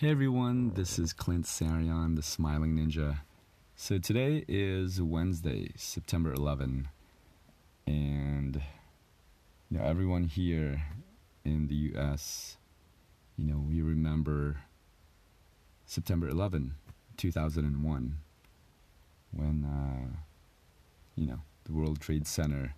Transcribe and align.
Hey 0.00 0.12
everyone, 0.12 0.72
this 0.76 0.98
is 0.98 1.12
Clint 1.12 1.44
Sarion, 1.44 2.16
the 2.16 2.22
Smiling 2.22 2.74
Ninja. 2.74 3.18
So 3.76 3.98
today 3.98 4.46
is 4.48 4.98
Wednesday, 4.98 5.72
September 5.76 6.32
11, 6.32 6.88
and 7.86 8.62
you 9.68 9.76
know 9.76 9.84
everyone 9.84 10.24
here 10.24 10.82
in 11.44 11.66
the 11.66 11.74
U.S. 11.92 12.56
You 13.36 13.44
know 13.44 13.58
we 13.58 13.82
remember 13.82 14.62
September 15.84 16.30
11, 16.30 16.76
2001, 17.18 18.16
when 19.32 19.64
uh, 19.66 20.16
you 21.14 21.26
know 21.26 21.40
the 21.64 21.74
World 21.74 22.00
Trade 22.00 22.26
Center, 22.26 22.72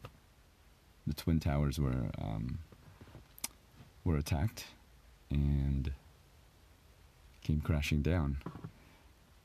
the 1.06 1.14
Twin 1.14 1.38
Towers 1.38 1.78
were 1.78 2.10
um, 2.20 2.58
were 4.02 4.16
attacked, 4.16 4.64
and 5.30 5.92
came 7.42 7.60
crashing 7.60 8.02
down. 8.02 8.38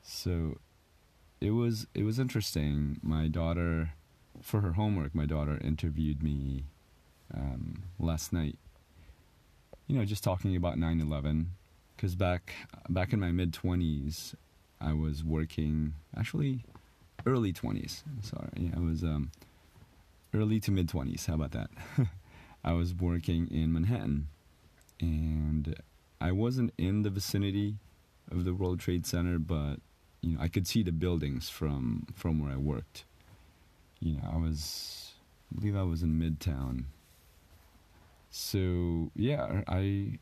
So 0.02 0.58
it 1.40 1.50
was 1.50 1.86
it 1.94 2.02
was 2.02 2.18
interesting. 2.18 2.98
My 3.02 3.28
daughter, 3.28 3.90
for 4.40 4.60
her 4.60 4.72
homework, 4.72 5.14
my 5.14 5.26
daughter 5.26 5.58
interviewed 5.62 6.22
me 6.22 6.64
um, 7.34 7.84
last 7.98 8.32
night. 8.32 8.58
You 9.86 9.98
know, 9.98 10.04
just 10.04 10.24
talking 10.24 10.56
about 10.56 10.76
9/11, 10.76 11.46
because 11.96 12.14
back 12.14 12.54
back 12.88 13.12
in 13.12 13.20
my 13.20 13.30
mid 13.30 13.52
20s, 13.52 14.34
I 14.80 14.92
was 14.92 15.24
working 15.24 15.94
actually 16.16 16.64
early 17.26 17.52
20s. 17.52 18.02
Sorry, 18.22 18.72
I 18.74 18.80
was 18.80 19.02
um, 19.02 19.30
early 20.34 20.60
to 20.60 20.70
mid 20.70 20.88
20s. 20.88 21.26
How 21.26 21.34
about 21.34 21.52
that? 21.52 21.70
I 22.64 22.72
was 22.72 22.94
working 22.94 23.48
in 23.48 23.72
Manhattan, 23.72 24.28
and 25.00 25.76
I 26.20 26.32
wasn't 26.32 26.72
in 26.76 27.02
the 27.02 27.10
vicinity 27.10 27.76
of 28.30 28.44
the 28.44 28.54
World 28.54 28.80
Trade 28.80 29.06
Center, 29.06 29.38
but 29.38 29.76
you 30.20 30.34
know 30.34 30.40
I 30.40 30.48
could 30.48 30.66
see 30.66 30.82
the 30.82 30.92
buildings 30.92 31.48
from 31.48 32.06
from 32.14 32.40
where 32.40 32.52
I 32.52 32.56
worked. 32.56 33.04
You 34.00 34.14
know, 34.14 34.28
I 34.32 34.36
was 34.36 35.12
I 35.52 35.60
believe 35.60 35.76
I 35.76 35.82
was 35.82 36.02
in 36.02 36.18
Midtown. 36.18 36.84
So 38.30 39.10
yeah, 39.14 39.62
I 39.66 40.18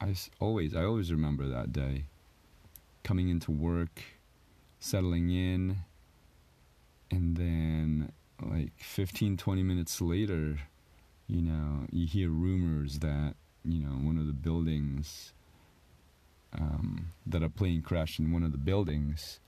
I 0.00 0.14
always 0.38 0.74
I 0.74 0.84
always 0.84 1.12
remember 1.12 1.46
that 1.48 1.72
day 1.72 2.04
coming 3.02 3.28
into 3.28 3.50
work, 3.50 4.02
settling 4.78 5.30
in, 5.30 5.78
and 7.10 7.36
then 7.36 8.12
like 8.42 8.72
15 8.78 9.36
20 9.36 9.62
minutes 9.62 10.00
later, 10.00 10.58
you 11.26 11.42
know, 11.42 11.86
you 11.90 12.06
hear 12.06 12.30
rumors 12.30 13.00
that, 13.00 13.34
you 13.64 13.80
know, 13.80 13.90
one 13.90 14.16
of 14.18 14.26
the 14.26 14.32
buildings 14.32 15.32
um, 16.58 17.12
that 17.26 17.42
a 17.42 17.48
plane 17.48 17.82
crashed 17.82 18.18
in 18.18 18.32
one 18.32 18.42
of 18.42 18.52
the 18.52 18.58
buildings, 18.58 19.40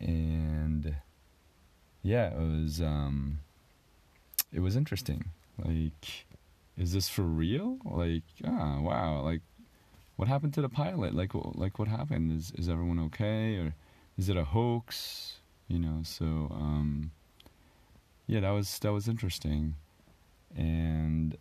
and 0.00 0.96
yeah, 2.02 2.28
it 2.28 2.38
was 2.38 2.80
um, 2.80 3.40
it 4.52 4.60
was 4.60 4.76
interesting. 4.76 5.30
Like, 5.58 6.26
is 6.76 6.92
this 6.92 7.08
for 7.08 7.22
real? 7.22 7.78
Like, 7.84 8.24
ah, 8.44 8.80
wow, 8.80 9.22
like, 9.22 9.40
what 10.16 10.28
happened 10.28 10.54
to 10.54 10.62
the 10.62 10.68
pilot? 10.68 11.14
Like, 11.14 11.32
like 11.34 11.78
what 11.78 11.88
happened? 11.88 12.32
Is 12.32 12.52
is 12.52 12.68
everyone 12.68 12.98
okay, 13.00 13.56
or 13.56 13.74
is 14.18 14.28
it 14.28 14.36
a 14.36 14.44
hoax? 14.44 15.40
You 15.68 15.78
know, 15.78 16.00
so 16.04 16.24
um, 16.24 17.10
yeah, 18.26 18.40
that 18.40 18.50
was 18.50 18.78
that 18.80 18.92
was 18.92 19.08
interesting, 19.08 19.74
and 20.54 21.36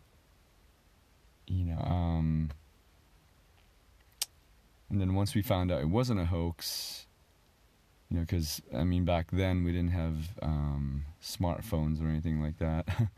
you 1.47 1.65
know, 1.65 1.77
um 1.79 2.49
and 4.89 5.01
then 5.01 5.15
once 5.15 5.33
we 5.33 5.41
found 5.41 5.71
out 5.71 5.81
it 5.81 5.89
wasn't 5.89 6.19
a 6.19 6.25
hoax, 6.25 7.07
you 8.09 8.17
know, 8.17 8.21
because 8.21 8.61
I 8.73 8.83
mean, 8.83 9.05
back 9.05 9.31
then 9.31 9.63
we 9.63 9.71
didn't 9.71 9.91
have 9.91 10.15
um, 10.41 11.05
smartphones 11.21 12.03
or 12.03 12.07
anything 12.07 12.41
like 12.41 12.59
that. 12.59 12.87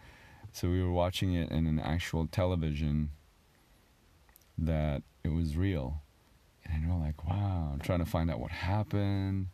so 0.53 0.69
we 0.69 0.81
were 0.81 0.91
watching 0.91 1.33
it 1.33 1.51
in 1.51 1.67
an 1.67 1.79
actual 1.79 2.27
television 2.27 3.11
that 4.57 5.03
it 5.23 5.29
was 5.29 5.57
real. 5.57 6.01
And 6.66 6.89
we're 6.89 7.06
like, 7.06 7.27
wow, 7.27 7.72
I'm 7.73 7.79
trying 7.79 8.00
to 8.00 8.06
find 8.06 8.31
out 8.31 8.39
what 8.39 8.51
happened. 8.51 9.47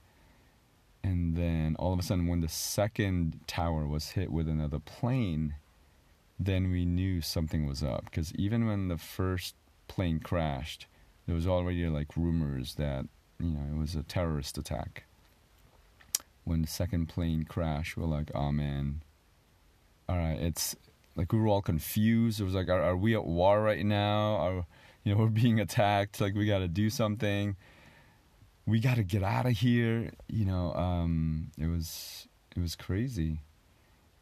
And 1.03 1.35
then 1.35 1.75
all 1.77 1.93
of 1.93 1.99
a 1.99 2.03
sudden, 2.03 2.27
when 2.27 2.41
the 2.41 2.47
second 2.47 3.39
tower 3.45 3.85
was 3.85 4.11
hit 4.11 4.31
with 4.31 4.47
another 4.47 4.79
plane, 4.79 5.55
then 6.39 6.71
we 6.71 6.85
knew 6.85 7.21
something 7.21 7.65
was 7.67 7.83
up. 7.83 8.05
Because 8.05 8.33
even 8.35 8.65
when 8.65 8.87
the 8.87 8.97
first 8.97 9.55
plane 9.87 10.19
crashed, 10.19 10.87
there 11.25 11.35
was 11.35 11.47
already 11.47 11.87
like 11.87 12.15
rumors 12.15 12.75
that 12.75 13.05
you 13.39 13.49
know 13.49 13.61
it 13.71 13.77
was 13.77 13.95
a 13.95 14.03
terrorist 14.03 14.57
attack. 14.57 15.03
When 16.43 16.61
the 16.61 16.67
second 16.67 17.07
plane 17.07 17.43
crashed, 17.43 17.95
we 17.95 18.03
are 18.03 18.07
like, 18.07 18.29
oh 18.35 18.51
man, 18.51 19.01
all 20.09 20.17
right, 20.17 20.37
it's 20.39 20.75
like 21.15 21.31
we 21.31 21.39
were 21.39 21.47
all 21.47 21.61
confused. 21.61 22.41
It 22.41 22.43
was 22.43 22.53
like, 22.53 22.69
are, 22.69 22.81
are 22.81 22.97
we 22.97 23.13
at 23.13 23.25
war 23.25 23.61
right 23.61 23.85
now? 23.85 24.35
Are 24.35 24.65
you 25.03 25.13
know 25.13 25.17
we're 25.19 25.27
being 25.27 25.59
attacked? 25.59 26.19
Like 26.19 26.35
we 26.35 26.45
got 26.45 26.59
to 26.59 26.67
do 26.67 26.89
something. 26.89 27.55
We 28.65 28.79
got 28.79 28.95
to 28.95 29.03
get 29.03 29.23
out 29.23 29.45
of 29.45 29.53
here. 29.53 30.11
You 30.27 30.45
know, 30.45 30.73
um, 30.73 31.51
it 31.57 31.67
was 31.67 32.27
it 32.55 32.59
was 32.59 32.75
crazy, 32.75 33.39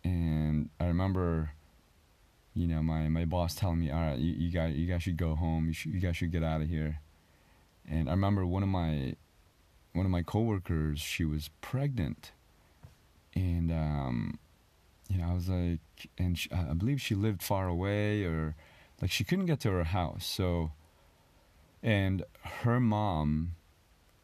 and 0.03 0.69
I 0.79 0.85
remember 0.85 1.51
you 2.53 2.67
know, 2.67 2.81
my, 2.81 3.07
my 3.07 3.25
boss 3.25 3.55
telling 3.55 3.79
me, 3.79 3.91
all 3.91 3.99
right, 3.99 4.19
you, 4.19 4.33
you 4.33 4.51
guys 4.51 4.75
you 4.75 4.87
guys 4.87 5.03
should 5.03 5.17
go 5.17 5.35
home. 5.35 5.67
You 5.67 5.73
should, 5.73 5.93
you 5.93 5.99
guys 5.99 6.17
should 6.17 6.31
get 6.31 6.43
out 6.43 6.61
of 6.61 6.67
here. 6.67 6.99
And 7.89 8.09
I 8.09 8.11
remember 8.11 8.45
one 8.45 8.63
of 8.63 8.69
my 8.69 9.15
one 9.93 10.05
of 10.05 10.11
my 10.11 10.21
coworkers, 10.21 10.99
she 10.99 11.25
was 11.25 11.49
pregnant, 11.61 12.31
and 13.35 13.71
um, 13.71 14.39
you 15.09 15.17
know, 15.17 15.29
I 15.29 15.33
was 15.33 15.49
like, 15.49 15.79
and 16.17 16.37
she, 16.37 16.51
I 16.51 16.73
believe 16.73 17.01
she 17.01 17.15
lived 17.15 17.41
far 17.41 17.67
away, 17.67 18.23
or 18.23 18.55
like 19.01 19.11
she 19.11 19.23
couldn't 19.23 19.45
get 19.45 19.59
to 19.61 19.71
her 19.71 19.85
house. 19.85 20.25
So, 20.25 20.71
and 21.81 22.23
her 22.63 22.79
mom 22.79 23.55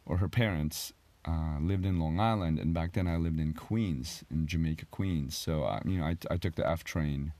or 0.06 0.18
her 0.18 0.28
parents 0.28 0.92
uh, 1.26 1.58
lived 1.60 1.84
in 1.84 1.98
Long 1.98 2.20
Island, 2.20 2.58
and 2.58 2.72
back 2.72 2.92
then 2.92 3.06
I 3.06 3.16
lived 3.16 3.40
in 3.40 3.52
Queens, 3.52 4.24
in 4.30 4.46
Jamaica, 4.46 4.86
Queens. 4.90 5.36
So, 5.36 5.64
uh, 5.64 5.80
you 5.84 5.98
know, 5.98 6.04
I, 6.04 6.16
I 6.30 6.36
took 6.36 6.54
the 6.54 6.68
F 6.68 6.84
train 6.84 7.32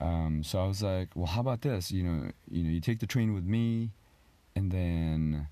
um, 0.00 0.42
so 0.42 0.60
I 0.60 0.66
was 0.66 0.82
like, 0.82 1.08
well, 1.14 1.26
how 1.26 1.40
about 1.40 1.62
this? 1.62 1.90
You 1.90 2.02
know, 2.04 2.30
you 2.50 2.64
know, 2.64 2.70
you 2.70 2.80
take 2.80 3.00
the 3.00 3.06
train 3.06 3.34
with 3.34 3.44
me, 3.44 3.90
and 4.56 4.70
then, 4.70 5.48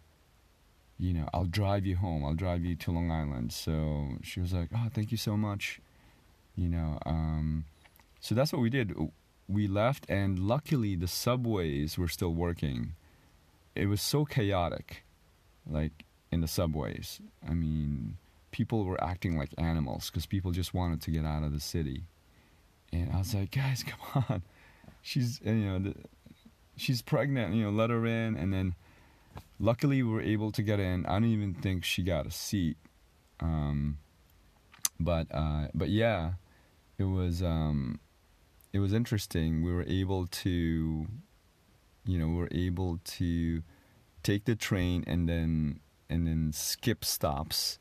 you 0.98 1.12
know, 1.12 1.28
I'll 1.34 1.44
drive 1.44 1.84
you 1.86 1.96
home. 1.96 2.24
I'll 2.24 2.34
drive 2.34 2.64
you 2.64 2.74
to 2.76 2.90
Long 2.90 3.10
Island. 3.10 3.52
So 3.52 4.18
she 4.22 4.40
was 4.40 4.52
like, 4.52 4.70
oh, 4.74 4.88
thank 4.92 5.10
you 5.10 5.18
so 5.18 5.36
much. 5.36 5.80
You 6.56 6.68
know, 6.68 6.98
um, 7.06 7.64
so 8.20 8.34
that's 8.34 8.52
what 8.52 8.62
we 8.62 8.70
did. 8.70 8.94
We 9.48 9.66
left, 9.66 10.08
and 10.08 10.38
luckily 10.38 10.96
the 10.96 11.08
subways 11.08 11.98
were 11.98 12.08
still 12.08 12.34
working. 12.34 12.94
It 13.74 13.86
was 13.86 14.00
so 14.00 14.24
chaotic, 14.24 15.04
like 15.68 16.04
in 16.32 16.40
the 16.40 16.48
subways. 16.48 17.20
I 17.48 17.54
mean, 17.54 18.16
people 18.52 18.84
were 18.84 19.02
acting 19.02 19.36
like 19.36 19.50
animals 19.58 20.10
because 20.10 20.26
people 20.26 20.50
just 20.50 20.74
wanted 20.74 21.00
to 21.02 21.10
get 21.10 21.24
out 21.24 21.42
of 21.42 21.52
the 21.52 21.60
city 21.60 22.04
and 22.92 23.10
I 23.12 23.18
was 23.18 23.34
like, 23.34 23.50
guys, 23.50 23.84
come 23.84 24.24
on. 24.28 24.42
She's, 25.02 25.40
you 25.44 25.54
know, 25.54 25.78
the, 25.78 25.94
she's 26.76 27.02
pregnant, 27.02 27.54
you 27.54 27.64
know, 27.64 27.70
let 27.70 27.90
her 27.90 28.04
in. 28.06 28.36
And 28.36 28.52
then 28.52 28.74
luckily 29.58 30.02
we 30.02 30.10
were 30.10 30.22
able 30.22 30.50
to 30.52 30.62
get 30.62 30.80
in. 30.80 31.06
I 31.06 31.12
don't 31.12 31.26
even 31.26 31.54
think 31.54 31.84
she 31.84 32.02
got 32.02 32.26
a 32.26 32.30
seat. 32.30 32.76
Um, 33.40 33.98
but, 34.98 35.26
uh, 35.30 35.68
but 35.74 35.88
yeah, 35.88 36.32
it 36.98 37.04
was, 37.04 37.42
um, 37.42 38.00
it 38.72 38.80
was 38.80 38.92
interesting. 38.92 39.62
We 39.62 39.72
were 39.72 39.86
able 39.86 40.26
to, 40.26 41.06
you 42.04 42.18
know, 42.18 42.28
we 42.28 42.34
were 42.34 42.48
able 42.50 43.00
to 43.04 43.62
take 44.22 44.44
the 44.44 44.56
train 44.56 45.04
and 45.06 45.28
then, 45.28 45.80
and 46.10 46.26
then 46.26 46.52
skip 46.52 47.04
stops, 47.04 47.78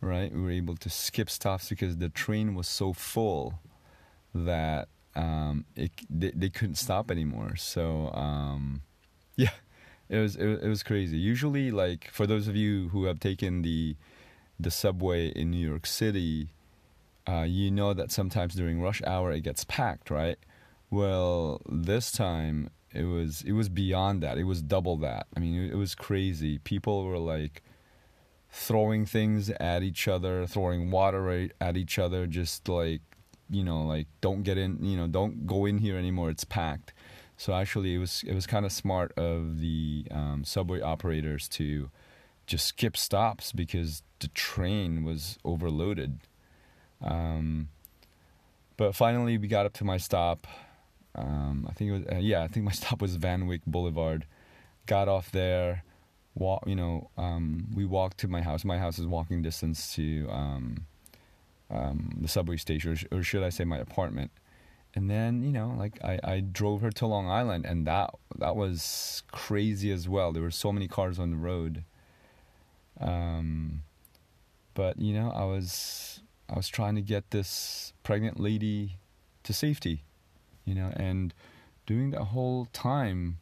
right? 0.00 0.32
We 0.32 0.40
were 0.40 0.50
able 0.50 0.76
to 0.76 0.88
skip 0.88 1.28
stops 1.28 1.68
because 1.68 1.98
the 1.98 2.08
train 2.08 2.54
was 2.54 2.68
so 2.68 2.92
full 2.94 3.60
that 4.44 4.88
um, 5.14 5.64
it 5.74 5.90
they, 6.10 6.30
they, 6.34 6.50
couldn't 6.50 6.74
stop 6.74 7.10
anymore. 7.10 7.56
So 7.56 8.12
um, 8.12 8.82
yeah, 9.36 9.50
it 10.08 10.18
was 10.18 10.36
it, 10.36 10.46
it 10.62 10.68
was 10.68 10.82
crazy. 10.82 11.16
Usually, 11.16 11.70
like 11.70 12.10
for 12.10 12.26
those 12.26 12.48
of 12.48 12.56
you 12.56 12.88
who 12.90 13.04
have 13.04 13.18
taken 13.18 13.62
the 13.62 13.96
the 14.60 14.70
subway 14.70 15.28
in 15.28 15.50
New 15.50 15.66
York 15.66 15.86
City, 15.86 16.48
uh, 17.28 17.46
you 17.48 17.70
know 17.70 17.94
that 17.94 18.12
sometimes 18.12 18.54
during 18.54 18.80
rush 18.80 19.02
hour 19.06 19.32
it 19.32 19.40
gets 19.40 19.64
packed, 19.64 20.10
right? 20.10 20.38
Well, 20.90 21.62
this 21.68 22.12
time 22.12 22.70
it 22.92 23.04
was 23.04 23.42
it 23.42 23.52
was 23.52 23.68
beyond 23.68 24.22
that. 24.22 24.38
It 24.38 24.44
was 24.44 24.62
double 24.62 24.96
that. 24.98 25.26
I 25.36 25.40
mean, 25.40 25.54
it, 25.54 25.72
it 25.72 25.76
was 25.76 25.94
crazy. 25.94 26.58
People 26.58 27.04
were 27.04 27.18
like 27.18 27.62
throwing 28.50 29.04
things 29.06 29.50
at 29.50 29.82
each 29.82 30.08
other, 30.08 30.46
throwing 30.46 30.90
water 30.90 31.48
at 31.60 31.76
each 31.76 31.98
other, 31.98 32.26
just 32.26 32.68
like 32.68 33.02
you 33.50 33.64
know, 33.64 33.82
like 33.82 34.06
don't 34.20 34.42
get 34.42 34.58
in, 34.58 34.84
you 34.84 34.96
know, 34.96 35.06
don't 35.06 35.46
go 35.46 35.66
in 35.66 35.78
here 35.78 35.96
anymore. 35.96 36.30
It's 36.30 36.44
packed. 36.44 36.92
So 37.36 37.52
actually, 37.52 37.94
it 37.94 37.98
was 37.98 38.24
it 38.26 38.34
was 38.34 38.46
kind 38.46 38.64
of 38.64 38.72
smart 38.72 39.12
of 39.16 39.60
the 39.60 40.06
um, 40.10 40.42
subway 40.44 40.80
operators 40.80 41.48
to 41.50 41.90
just 42.46 42.66
skip 42.66 42.96
stops 42.96 43.52
because 43.52 44.02
the 44.20 44.28
train 44.28 45.04
was 45.04 45.38
overloaded. 45.44 46.20
Um, 47.02 47.68
but 48.76 48.94
finally, 48.94 49.36
we 49.36 49.48
got 49.48 49.66
up 49.66 49.74
to 49.74 49.84
my 49.84 49.98
stop. 49.98 50.46
Um, 51.14 51.66
I 51.68 51.72
think 51.72 51.90
it 51.90 51.92
was 51.92 52.02
uh, 52.12 52.18
yeah, 52.20 52.42
I 52.42 52.48
think 52.48 52.64
my 52.64 52.72
stop 52.82 53.02
was 53.02 53.16
Van 53.16 53.46
Wyck 53.46 53.62
Boulevard. 53.66 54.26
Got 54.86 55.08
off 55.08 55.30
there, 55.30 55.84
walk. 56.34 56.64
You 56.66 56.76
know, 56.76 57.10
um, 57.18 57.68
we 57.74 57.84
walked 57.84 58.18
to 58.18 58.28
my 58.28 58.40
house. 58.40 58.64
My 58.64 58.78
house 58.78 58.98
is 58.98 59.06
walking 59.06 59.42
distance 59.42 59.94
to 59.96 60.26
um, 61.70 62.10
the 62.20 62.28
subway 62.28 62.56
station, 62.56 62.96
or, 63.12 63.18
or 63.18 63.22
should 63.22 63.42
I 63.42 63.50
say, 63.50 63.64
my 63.64 63.78
apartment. 63.78 64.30
And 64.94 65.10
then 65.10 65.42
you 65.42 65.52
know 65.52 65.74
like 65.76 66.02
I, 66.02 66.18
I 66.24 66.40
drove 66.40 66.80
her 66.80 66.90
to 66.90 67.06
long 67.06 67.28
island 67.28 67.66
and 67.66 67.86
that 67.86 68.14
that 68.38 68.56
was 68.56 69.22
crazy 69.30 69.92
as 69.92 70.08
well. 70.08 70.32
There 70.32 70.42
were 70.42 70.50
so 70.50 70.72
many 70.72 70.88
cars 70.88 71.18
on 71.18 71.30
the 71.30 71.36
road. 71.36 71.84
Um, 72.98 73.82
but 74.76 75.00
you 75.00 75.12
know 75.12 75.32
i 75.34 75.42
was 75.42 76.20
i 76.48 76.54
was 76.54 76.68
trying 76.68 76.94
to 76.94 77.00
get 77.00 77.32
this 77.32 77.92
pregnant 78.04 78.38
lady 78.38 78.98
to 79.42 79.52
safety 79.52 80.04
you 80.64 80.74
know 80.74 80.92
and 80.94 81.34
during 81.86 82.10
that 82.10 82.26
whole 82.26 82.66
time 82.72 83.38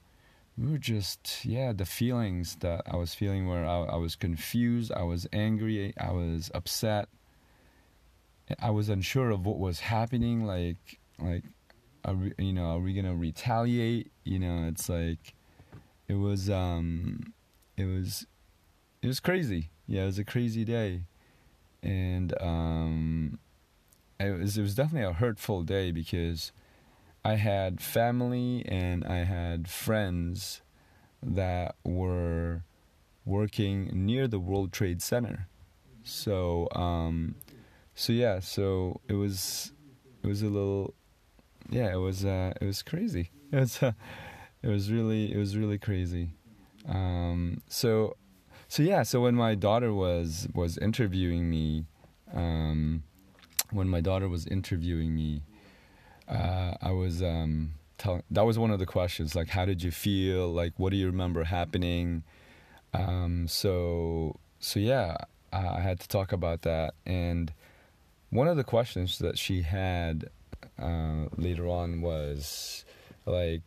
we 0.57 0.71
were 0.71 0.79
just 0.79 1.45
yeah 1.45 1.73
the 1.73 1.85
feelings 1.85 2.57
that 2.61 2.81
i 2.87 2.97
was 2.97 3.15
feeling 3.15 3.49
where 3.49 3.67
I, 3.67 3.81
I 3.83 3.97
was 3.97 4.15
confused 4.15 4.93
i 4.93 5.03
was 5.03 5.27
angry 5.33 5.93
i 6.01 6.13
was 6.13 6.51
upset 6.55 7.09
i 8.61 8.71
was 8.71 8.89
unsure 8.89 9.31
of 9.31 9.47
what 9.47 9.59
was 9.59 9.81
happening 9.81 10.45
like 10.45 10.99
like 11.19 11.45
are 12.05 12.15
we, 12.15 12.33
you 12.39 12.53
know 12.53 12.77
are 12.77 12.81
we 12.81 12.93
gonna 12.93 13.15
retaliate? 13.15 14.13
You 14.25 14.39
know 14.39 14.67
it's 14.69 14.89
like 14.89 15.35
it 16.09 16.15
was 16.15 16.51
um 16.51 17.33
it 17.77 17.85
was 17.87 18.27
it 19.03 19.07
was 19.07 19.21
crazy. 19.21 19.71
Yeah 19.87 20.03
it 20.03 20.07
was 20.07 20.19
a 20.19 20.25
crazy 20.25 20.65
day. 20.65 21.03
And 21.83 22.35
um 22.41 23.39
it 24.21 24.39
was 24.39 24.59
it 24.59 24.63
was 24.63 24.75
definitely 24.75 25.09
a 25.09 25.15
hurtful 25.15 25.63
day 25.63 25.91
because 25.91 26.53
I 27.25 27.37
had 27.37 27.81
family 27.81 28.65
and 28.67 29.05
I 29.05 29.25
had 29.25 29.69
friends 29.69 30.61
that 31.23 31.77
were 31.85 32.65
working 33.25 33.89
near 34.05 34.29
the 34.29 34.39
World 34.39 34.73
Trade 34.73 35.01
Center. 35.01 35.49
So 36.03 36.69
um 36.75 37.37
so 37.95 38.13
yeah, 38.13 38.41
so 38.41 39.01
it 39.09 39.15
was 39.15 39.73
it 40.23 40.27
was 40.27 40.43
a 40.43 40.47
little 40.47 40.95
yeah, 41.71 41.93
it 41.93 41.99
was 41.99 42.25
uh, 42.25 42.53
it 42.61 42.65
was 42.65 42.83
crazy. 42.83 43.31
It 43.53 43.61
was 43.61 43.83
uh, 43.85 43.93
it 44.63 44.69
was 44.69 44.91
really 44.91 45.33
it 45.33 45.37
was 45.37 45.57
really 45.57 45.79
crazy. 45.79 46.31
Um, 46.89 47.63
so 47.69 48.17
so 48.69 48.83
yeah, 48.83 49.05
so 49.05 49.21
when 49.21 49.37
my 49.37 49.55
daughter 49.55 49.93
was 49.93 50.49
was 50.55 50.77
interviewing 50.79 51.49
me, 51.49 51.85
um, 52.35 53.05
when 53.71 53.89
my 53.89 54.01
daughter 54.01 54.29
was 54.29 54.47
interviewing 54.47 55.15
me, 55.15 55.43
uh, 56.29 56.75
I 56.83 56.91
was 56.91 57.23
um, 57.23 57.75
telling 57.99 58.23
that 58.31 58.45
was 58.45 58.59
one 58.59 58.71
of 58.71 58.79
the 58.79 58.87
questions 58.87 59.35
like 59.35 59.49
how 59.49 59.65
did 59.65 59.83
you 59.83 59.91
feel 59.91 60.53
like 60.53 60.73
what 60.77 60.91
do 60.91 60.97
you 60.97 61.07
remember 61.07 61.45
happening 61.45 62.23
um, 62.93 63.47
so 63.49 64.37
so 64.59 64.81
yeah 64.81 65.17
I 65.53 65.81
had 65.81 66.01
to 66.01 66.09
talk 66.09 66.33
about 66.33 66.63
that 66.63 66.95
and 67.07 67.53
one 68.35 68.49
of 68.49 68.57
the 68.57 68.65
questions 68.65 69.21
that 69.21 69.39
she 69.39 69.63
had 69.63 70.29
uh, 70.77 71.27
later 71.37 71.69
on 71.69 72.01
was 72.01 72.85
like, 73.27 73.63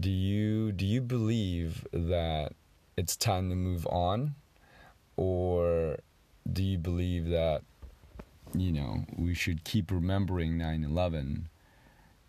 do 0.00 0.08
you 0.08 0.72
do 0.72 0.86
you 0.86 1.02
believe 1.02 1.86
that 1.92 2.54
it's 2.96 3.14
time 3.14 3.50
to 3.50 3.54
move 3.54 3.86
on, 3.88 4.36
or 5.18 5.98
do 6.50 6.62
you 6.62 6.78
believe 6.78 7.28
that 7.28 7.60
you 8.54 8.72
know 8.72 9.04
we 9.18 9.34
should 9.34 9.64
keep 9.64 9.90
remembering 9.90 10.52
9/11? 10.52 11.44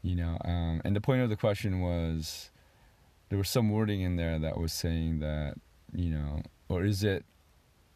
You 0.01 0.15
know, 0.17 0.37
um, 0.43 0.81
and 0.83 0.93
the 0.93 1.01
point 1.01 1.21
of 1.21 1.29
the 1.29 1.37
question 1.37 1.79
was 1.79 2.51
there 3.29 3.37
was 3.37 3.49
some 3.49 3.69
wording 3.69 4.01
in 4.01 4.17
there 4.17 4.39
that 4.39 4.57
was 4.57 4.73
saying 4.73 5.19
that 5.19 5.55
you 5.93 6.09
know, 6.09 6.41
or 6.67 6.83
is 6.83 7.01
it 7.01 7.23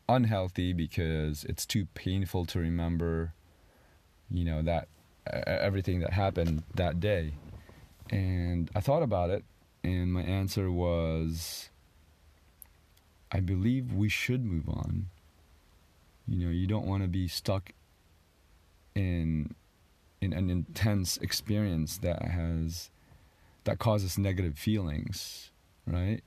unhealthy 0.07 0.71
because 0.71 1.43
it's 1.43 1.65
too 1.65 1.87
painful 1.93 2.45
to 2.45 2.57
remember 2.57 3.33
you 4.31 4.45
know 4.45 4.61
that 4.61 4.87
everything 5.45 5.99
that 5.99 6.13
happened 6.13 6.63
that 6.75 6.99
day. 6.99 7.33
And 8.09 8.69
I 8.75 8.79
thought 8.79 9.03
about 9.03 9.29
it, 9.29 9.43
and 9.83 10.11
my 10.11 10.21
answer 10.21 10.71
was 10.71 11.69
I 13.31 13.39
believe 13.39 13.93
we 13.93 14.09
should 14.09 14.43
move 14.43 14.67
on. 14.67 15.07
You 16.27 16.45
know, 16.45 16.51
you 16.51 16.67
don't 16.67 16.85
want 16.85 17.03
to 17.03 17.09
be 17.09 17.27
stuck 17.27 17.71
in 18.95 19.55
in 20.21 20.33
an 20.33 20.49
intense 20.49 21.17
experience 21.17 21.97
that 21.99 22.21
has 22.23 22.89
that 23.63 23.79
causes 23.79 24.17
negative 24.17 24.57
feelings, 24.57 25.51
right? 25.85 26.21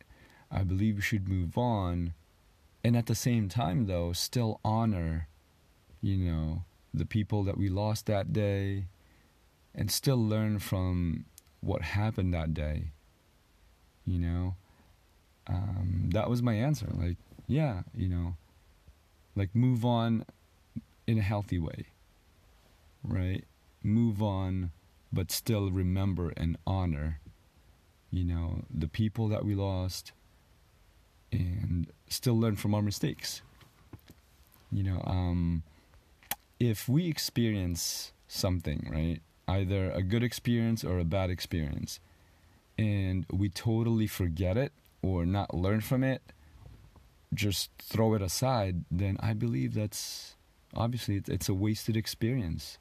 I 0.51 0.65
believe 0.65 0.97
we 0.97 1.03
should 1.03 1.29
move 1.29 1.57
on 1.57 2.15
and 2.85 2.97
at 2.97 3.07
the 3.07 3.15
same 3.15 3.49
time 3.49 3.87
though 3.87 4.13
still 4.13 4.61
honor 4.65 5.29
you 6.01 6.17
know 6.17 6.65
the 6.95 7.07
people 7.07 7.45
that 7.45 7.57
we 7.57 7.69
lost 7.69 8.07
that 8.07 8.33
day 8.33 8.87
and 9.75 9.91
still 9.91 10.23
learn 10.23 10.59
from 10.59 11.25
what 11.61 11.83
happened 11.83 12.35
that 12.35 12.53
day. 12.53 12.93
You 14.07 14.19
know, 14.19 14.57
um, 15.47 16.11
that 16.13 16.29
was 16.29 16.43
my 16.43 16.55
answer. 16.55 16.89
Like, 16.93 17.17
yeah, 17.47 17.83
you 17.97 18.09
know, 18.09 18.37
like 19.35 19.55
move 19.55 19.85
on 19.85 20.25
in 21.07 21.19
a 21.19 21.23
healthy 21.23 21.59
way, 21.59 21.87
right? 23.03 23.45
Move 23.83 24.23
on, 24.23 24.71
but 25.13 25.31
still 25.31 25.71
remember 25.71 26.33
and 26.37 26.57
honor, 26.67 27.21
you 28.11 28.25
know, 28.25 28.65
the 28.73 28.89
people 28.89 29.29
that 29.29 29.45
we 29.45 29.55
lost 29.55 30.13
and 31.31 31.87
still 32.09 32.39
learn 32.39 32.57
from 32.57 32.75
our 32.75 32.83
mistakes. 32.83 33.43
You 34.71 34.83
know, 34.83 35.03
um, 35.07 35.63
if 36.71 36.89
we 36.89 37.09
experience 37.09 38.13
something, 38.29 38.89
right? 38.89 39.21
Either 39.49 39.91
a 39.91 40.01
good 40.01 40.23
experience 40.23 40.85
or 40.85 41.01
a 41.01 41.05
bad 41.05 41.29
experience, 41.29 41.99
and 42.79 43.27
we 43.33 43.49
totally 43.49 44.07
forget 44.07 44.57
it 44.57 44.73
or 45.03 45.27
not 45.27 45.53
learn 45.53 45.81
from 45.81 46.05
it, 46.05 46.23
just 47.35 47.71
throw 47.81 48.15
it 48.15 48.23
aside, 48.23 48.85
then 48.93 49.17
I 49.19 49.33
believe 49.33 49.75
that's 49.75 50.37
obviously 50.73 51.21
it's 51.27 51.49
a 51.49 51.55
wasted 51.55 51.97
experience. 51.97 52.79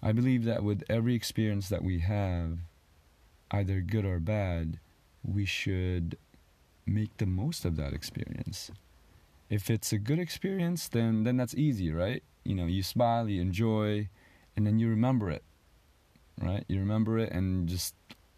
I 0.00 0.12
believe 0.12 0.44
that 0.44 0.62
with 0.62 0.84
every 0.88 1.16
experience 1.16 1.68
that 1.70 1.82
we 1.82 1.98
have, 2.00 2.58
either 3.50 3.80
good 3.80 4.04
or 4.04 4.20
bad, 4.20 4.78
we 5.24 5.44
should 5.44 6.16
make 6.86 7.16
the 7.16 7.26
most 7.26 7.64
of 7.64 7.74
that 7.78 7.92
experience. 7.92 8.70
If 9.48 9.70
it's 9.70 9.92
a 9.92 9.98
good 9.98 10.18
experience, 10.18 10.88
then 10.88 11.24
then 11.24 11.36
that's 11.36 11.54
easy, 11.54 11.92
right? 11.92 12.22
you 12.46 12.54
know 12.54 12.66
you 12.66 12.82
smile 12.82 13.28
you 13.28 13.40
enjoy 13.40 14.08
and 14.56 14.66
then 14.66 14.78
you 14.78 14.88
remember 14.88 15.30
it 15.30 15.42
right? 16.42 16.64
You 16.68 16.80
remember 16.80 17.18
it 17.18 17.32
and 17.32 17.66
just 17.66 17.94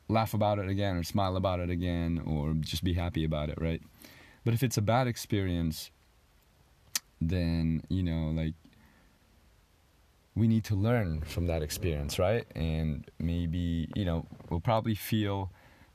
laugh 0.09 0.33
about 0.33 0.61
it 0.61 0.69
again 0.69 0.97
or 0.97 1.03
smile 1.03 1.37
about 1.37 1.59
it 1.59 1.69
again 1.69 2.23
or 2.25 2.55
just 2.61 2.85
be 2.85 2.95
happy 2.95 3.25
about 3.25 3.49
it 3.49 3.59
right? 3.61 3.83
But 4.45 4.55
if 4.55 4.63
it's 4.63 4.77
a 4.77 4.83
bad 4.83 5.07
experience 5.07 5.91
then 7.21 7.83
you 7.89 8.03
know 8.03 8.31
like 8.31 8.55
we 10.37 10.47
need 10.47 10.63
to 10.63 10.77
learn 10.77 11.23
from 11.23 11.49
that 11.49 11.63
experience 11.63 12.19
right? 12.19 12.47
And 12.55 13.09
maybe 13.19 13.89
you 13.95 14.05
know 14.05 14.27
we'll 14.49 14.61
probably 14.61 14.95
feel 14.95 15.51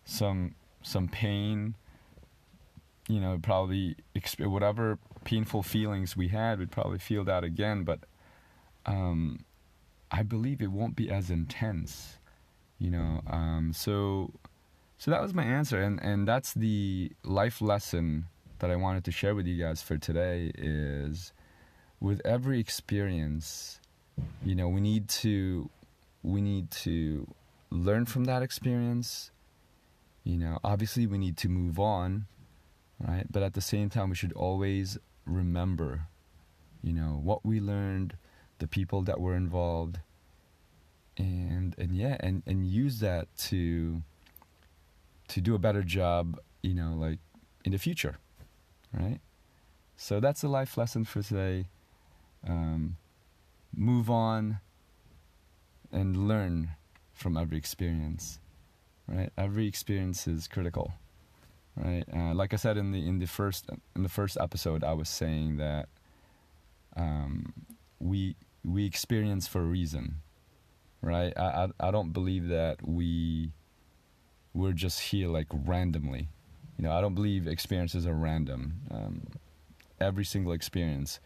some 0.05 0.55
some 0.81 1.07
pain 1.07 1.75
you 3.07 3.19
know 3.19 3.39
probably 3.41 3.95
whatever 4.39 4.97
painful 5.23 5.63
feelings 5.63 6.15
we 6.15 6.29
had, 6.29 6.59
we'd 6.59 6.71
probably 6.71 6.99
feel 6.99 7.23
that 7.25 7.43
again. 7.43 7.83
But 7.83 7.99
um, 8.85 9.45
I 10.11 10.23
believe 10.23 10.61
it 10.61 10.71
won't 10.71 10.95
be 10.95 11.09
as 11.09 11.29
intense, 11.29 12.17
you 12.79 12.91
know. 12.91 13.21
Um, 13.27 13.71
so, 13.73 14.31
so 14.97 15.11
that 15.11 15.21
was 15.21 15.33
my 15.33 15.43
answer, 15.43 15.81
and 15.81 15.99
and 16.03 16.27
that's 16.27 16.53
the 16.53 17.11
life 17.23 17.61
lesson 17.61 18.25
that 18.59 18.71
I 18.71 18.75
wanted 18.75 19.03
to 19.05 19.11
share 19.11 19.35
with 19.35 19.47
you 19.47 19.61
guys 19.61 19.81
for 19.81 19.97
today. 19.97 20.51
Is 20.55 21.33
with 21.99 22.21
every 22.25 22.59
experience, 22.59 23.79
you 24.43 24.55
know, 24.55 24.67
we 24.67 24.81
need 24.81 25.07
to 25.09 25.69
we 26.21 26.41
need 26.41 26.71
to 26.71 27.27
learn 27.69 28.05
from 28.05 28.25
that 28.25 28.41
experience. 28.43 29.31
You 30.23 30.37
know, 30.37 30.59
obviously 30.63 31.05
we 31.05 31.17
need 31.17 31.35
to 31.37 31.49
move 31.49 31.79
on, 31.79 32.27
right? 33.05 33.25
But 33.29 33.43
at 33.43 33.53
the 33.53 33.61
same 33.61 33.89
time, 33.89 34.09
we 34.09 34.15
should 34.15 34.33
always 34.33 34.97
remember, 35.25 36.07
you 36.81 36.93
know, 36.93 37.19
what 37.21 37.45
we 37.45 37.59
learned, 37.59 38.15
the 38.59 38.67
people 38.67 39.01
that 39.03 39.19
were 39.19 39.35
involved, 39.35 39.99
and 41.17 41.75
and 41.77 41.95
yeah, 41.95 42.17
and 42.19 42.43
and 42.45 42.65
use 42.65 42.99
that 42.99 43.27
to 43.37 44.01
to 45.29 45.41
do 45.41 45.55
a 45.55 45.59
better 45.59 45.83
job, 45.83 46.39
you 46.61 46.73
know, 46.73 46.93
like 46.95 47.19
in 47.65 47.71
the 47.71 47.77
future, 47.77 48.17
right? 48.93 49.19
So 49.95 50.19
that's 50.19 50.41
the 50.41 50.47
life 50.47 50.77
lesson 50.77 51.05
for 51.05 51.21
today. 51.21 51.67
Um, 52.47 52.97
move 53.75 54.09
on 54.09 54.59
and 55.91 56.27
learn 56.27 56.71
from 57.13 57.37
every 57.37 57.57
experience, 57.57 58.39
right? 59.07 59.31
Every 59.37 59.67
experience 59.67 60.27
is 60.27 60.47
critical, 60.47 60.93
right? 61.75 62.03
Uh, 62.13 62.33
like 62.33 62.53
I 62.53 62.57
said 62.57 62.77
in 62.77 62.91
the 62.91 63.05
in 63.05 63.19
the 63.19 63.27
first 63.27 63.69
in 63.95 64.03
the 64.03 64.09
first 64.09 64.37
episode, 64.39 64.83
I 64.83 64.93
was 64.93 65.09
saying 65.09 65.57
that 65.57 65.89
um, 66.95 67.53
we 67.99 68.35
we 68.63 68.85
experience 68.85 69.47
for 69.47 69.61
a 69.61 69.65
reason, 69.65 70.15
right? 71.01 71.33
I, 71.37 71.67
I 71.81 71.87
I 71.87 71.91
don't 71.91 72.11
believe 72.11 72.47
that 72.49 72.87
we 72.87 73.51
we're 74.53 74.73
just 74.73 74.99
here 74.99 75.27
like 75.27 75.47
randomly. 75.51 76.29
You 76.77 76.83
know, 76.83 76.91
I 76.91 77.01
don't 77.01 77.15
believe 77.15 77.47
experiences 77.47 78.05
are 78.07 78.13
random. 78.13 78.81
Um, 78.91 79.27
every 79.99 80.25
single 80.25 80.53
experience, 80.53 81.19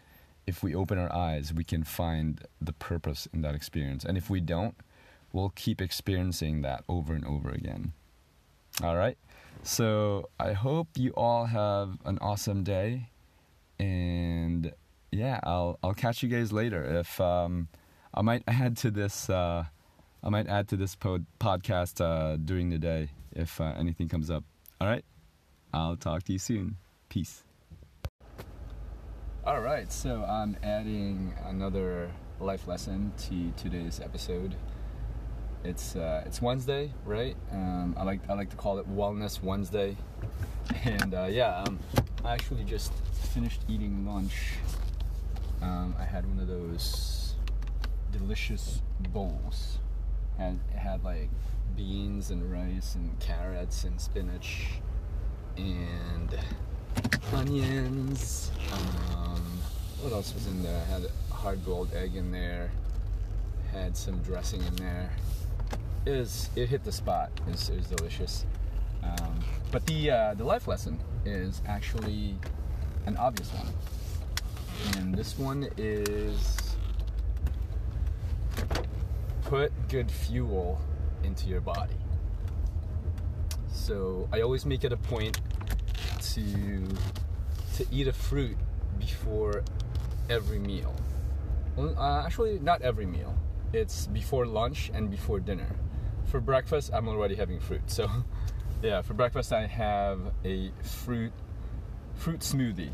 if 0.45 0.63
we 0.63 0.75
open 0.75 0.97
our 0.97 1.13
eyes, 1.13 1.53
we 1.53 1.63
can 1.63 1.83
find 1.83 2.41
the 2.61 2.73
purpose 2.73 3.27
in 3.33 3.41
that 3.41 3.55
experience. 3.55 4.03
And 4.03 4.17
if 4.17 4.29
we 4.29 4.39
don't, 4.39 4.75
we'll 5.33 5.51
keep 5.55 5.81
experiencing 5.81 6.61
that 6.61 6.83
over 6.87 7.13
and 7.13 7.25
over 7.25 7.49
again. 7.49 7.93
All 8.83 8.95
right. 8.95 9.17
So 9.63 10.29
I 10.39 10.53
hope 10.53 10.87
you 10.95 11.11
all 11.11 11.45
have 11.45 11.97
an 12.05 12.17
awesome 12.21 12.63
day, 12.63 13.09
and 13.79 14.73
yeah, 15.11 15.39
I'll 15.43 15.77
I'll 15.83 15.93
catch 15.93 16.23
you 16.23 16.29
guys 16.29 16.51
later. 16.53 16.83
If 16.99 17.19
um, 17.19 17.67
I 18.13 18.21
might 18.21 18.43
add 18.47 18.77
to 18.77 18.91
this, 18.91 19.29
uh, 19.29 19.65
I 20.23 20.29
might 20.29 20.47
add 20.47 20.69
to 20.69 20.77
this 20.77 20.95
pod- 20.95 21.25
podcast 21.39 22.01
uh, 22.01 22.37
during 22.37 22.69
the 22.69 22.77
day 22.79 23.09
if 23.33 23.59
uh, 23.59 23.73
anything 23.77 24.07
comes 24.07 24.29
up. 24.31 24.43
All 24.79 24.87
right. 24.87 25.03
I'll 25.73 25.97
talk 25.97 26.23
to 26.23 26.33
you 26.33 26.39
soon. 26.39 26.77
Peace. 27.09 27.43
All 29.45 29.61
right, 29.61 29.91
so 29.91 30.23
I'm 30.23 30.57
adding 30.61 31.33
another 31.45 32.11
life 32.39 32.67
lesson 32.67 33.13
to 33.29 33.51
today's 33.55 33.99
episode. 34.01 34.55
It's 35.67 35.97
uh, 35.97 36.23
it's 36.25 36.41
Wednesday, 36.41 36.93
right? 37.03 37.35
Um, 37.51 37.93
I 37.97 38.03
like 38.03 38.21
I 38.29 38.35
like 38.35 38.49
to 38.51 38.55
call 38.55 38.79
it 38.79 38.89
Wellness 38.89 39.43
Wednesday, 39.43 39.97
and 40.85 41.13
uh, 41.13 41.27
yeah, 41.29 41.57
um, 41.57 41.77
I 42.23 42.31
actually 42.31 42.63
just 42.63 42.93
finished 43.33 43.63
eating 43.67 44.05
lunch. 44.05 44.53
Um, 45.61 45.93
I 45.99 46.05
had 46.05 46.25
one 46.25 46.39
of 46.39 46.47
those 46.47 47.35
delicious 48.13 48.81
bowls. 49.11 49.79
Had 50.37 50.57
it 50.73 50.77
had 50.77 51.03
like 51.03 51.29
beans 51.75 52.31
and 52.31 52.49
rice 52.49 52.95
and 52.95 53.19
carrots 53.19 53.83
and 53.83 53.99
spinach 53.99 54.67
and 55.57 56.33
onions. 57.33 58.51
Um, 58.71 59.59
what 59.99 60.13
else 60.13 60.33
was 60.33 60.47
in 60.47 60.63
there? 60.63 60.81
I 60.81 60.85
had 60.93 61.03
a 61.03 61.33
hard 61.33 61.65
boiled 61.65 61.93
egg 61.93 62.15
in 62.15 62.31
there. 62.31 62.71
Had 63.73 63.97
some 63.97 64.19
dressing 64.19 64.63
in 64.63 64.75
there. 64.77 65.11
It 66.07 66.49
it 66.55 66.69
hit 66.69 66.85
the 66.85 66.91
spot. 66.91 67.31
It 67.47 67.51
was, 67.51 67.69
it 67.69 67.75
was 67.75 67.87
delicious. 67.87 68.45
Um, 69.03 69.39
but 69.73 69.85
the 69.85 70.09
uh, 70.09 70.33
the 70.35 70.45
life 70.45 70.65
lesson 70.65 70.99
is 71.25 71.61
actually 71.67 72.37
an 73.05 73.17
obvious 73.17 73.51
one, 73.51 73.67
and 74.95 75.13
this 75.13 75.37
one 75.37 75.67
is 75.75 76.77
put 79.43 79.73
good 79.89 80.09
fuel 80.09 80.79
into 81.23 81.47
your 81.47 81.59
body. 81.59 81.99
So 83.69 84.29
I 84.31 84.39
always 84.39 84.65
make 84.65 84.85
it 84.85 84.93
a 84.93 84.97
point 84.97 85.41
to 86.33 86.87
to 87.75 87.85
eat 87.91 88.07
a 88.07 88.13
fruit 88.13 88.57
before 88.97 89.61
every 90.29 90.59
meal. 90.59 90.95
Well, 91.75 91.99
uh, 91.99 92.25
actually, 92.25 92.59
not 92.59 92.81
every 92.81 93.05
meal. 93.05 93.35
It's 93.73 94.07
before 94.07 94.45
lunch 94.45 94.89
and 94.93 95.11
before 95.11 95.41
dinner. 95.41 95.75
For 96.27 96.39
breakfast, 96.39 96.91
I'm 96.93 97.07
already 97.07 97.35
having 97.35 97.59
fruit. 97.59 97.81
So, 97.87 98.09
yeah, 98.81 99.01
for 99.01 99.13
breakfast 99.13 99.53
I 99.53 99.65
have 99.65 100.19
a 100.43 100.71
fruit 100.83 101.31
fruit 102.15 102.39
smoothie. 102.39 102.91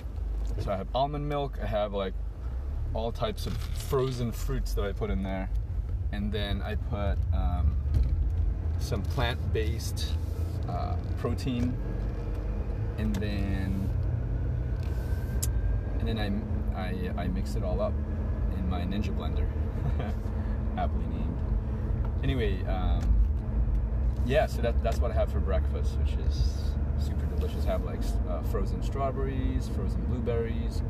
So 0.60 0.72
I 0.72 0.78
have 0.78 0.88
almond 0.94 1.28
milk. 1.28 1.58
I 1.62 1.66
have 1.66 1.94
like 1.94 2.14
all 2.94 3.12
types 3.12 3.48
of 3.48 3.58
frozen 3.58 4.32
fruits 4.32 4.74
that 4.74 4.84
I 4.86 4.92
put 4.92 5.10
in 5.10 5.24
there, 5.24 5.50
and 6.12 6.32
then 6.32 6.62
I 6.62 6.76
put 6.76 7.18
um, 7.34 7.76
some 8.80 9.02
plant-based 9.02 10.14
uh, 10.70 10.96
protein 11.18 11.76
and 12.98 13.16
then 13.16 13.90
and 16.00 16.08
then 16.08 16.46
I, 16.76 16.80
I, 16.80 17.24
I 17.24 17.28
mix 17.28 17.56
it 17.56 17.64
all 17.64 17.82
up 17.82 17.94
in 18.58 18.70
my 18.70 18.82
Ninja 18.82 19.16
blender, 19.16 19.48
happily 20.76 21.06
named. 21.06 21.38
Anyway, 22.24 22.62
um, 22.66 23.02
yeah, 24.26 24.46
so 24.46 24.62
that, 24.62 24.82
that's 24.84 25.00
what 25.00 25.12
I 25.12 25.14
have 25.16 25.32
for 25.32 25.40
breakfast, 25.40 25.98
which 26.00 26.14
is 26.28 26.72
super 27.00 27.26
delicious. 27.36 27.66
I 27.66 27.72
have 27.72 27.84
like 27.84 28.00
uh, 28.30 28.42
frozen 28.44 28.82
strawberries, 28.82 29.70
frozen 29.76 30.02
blueberries, 30.06 30.82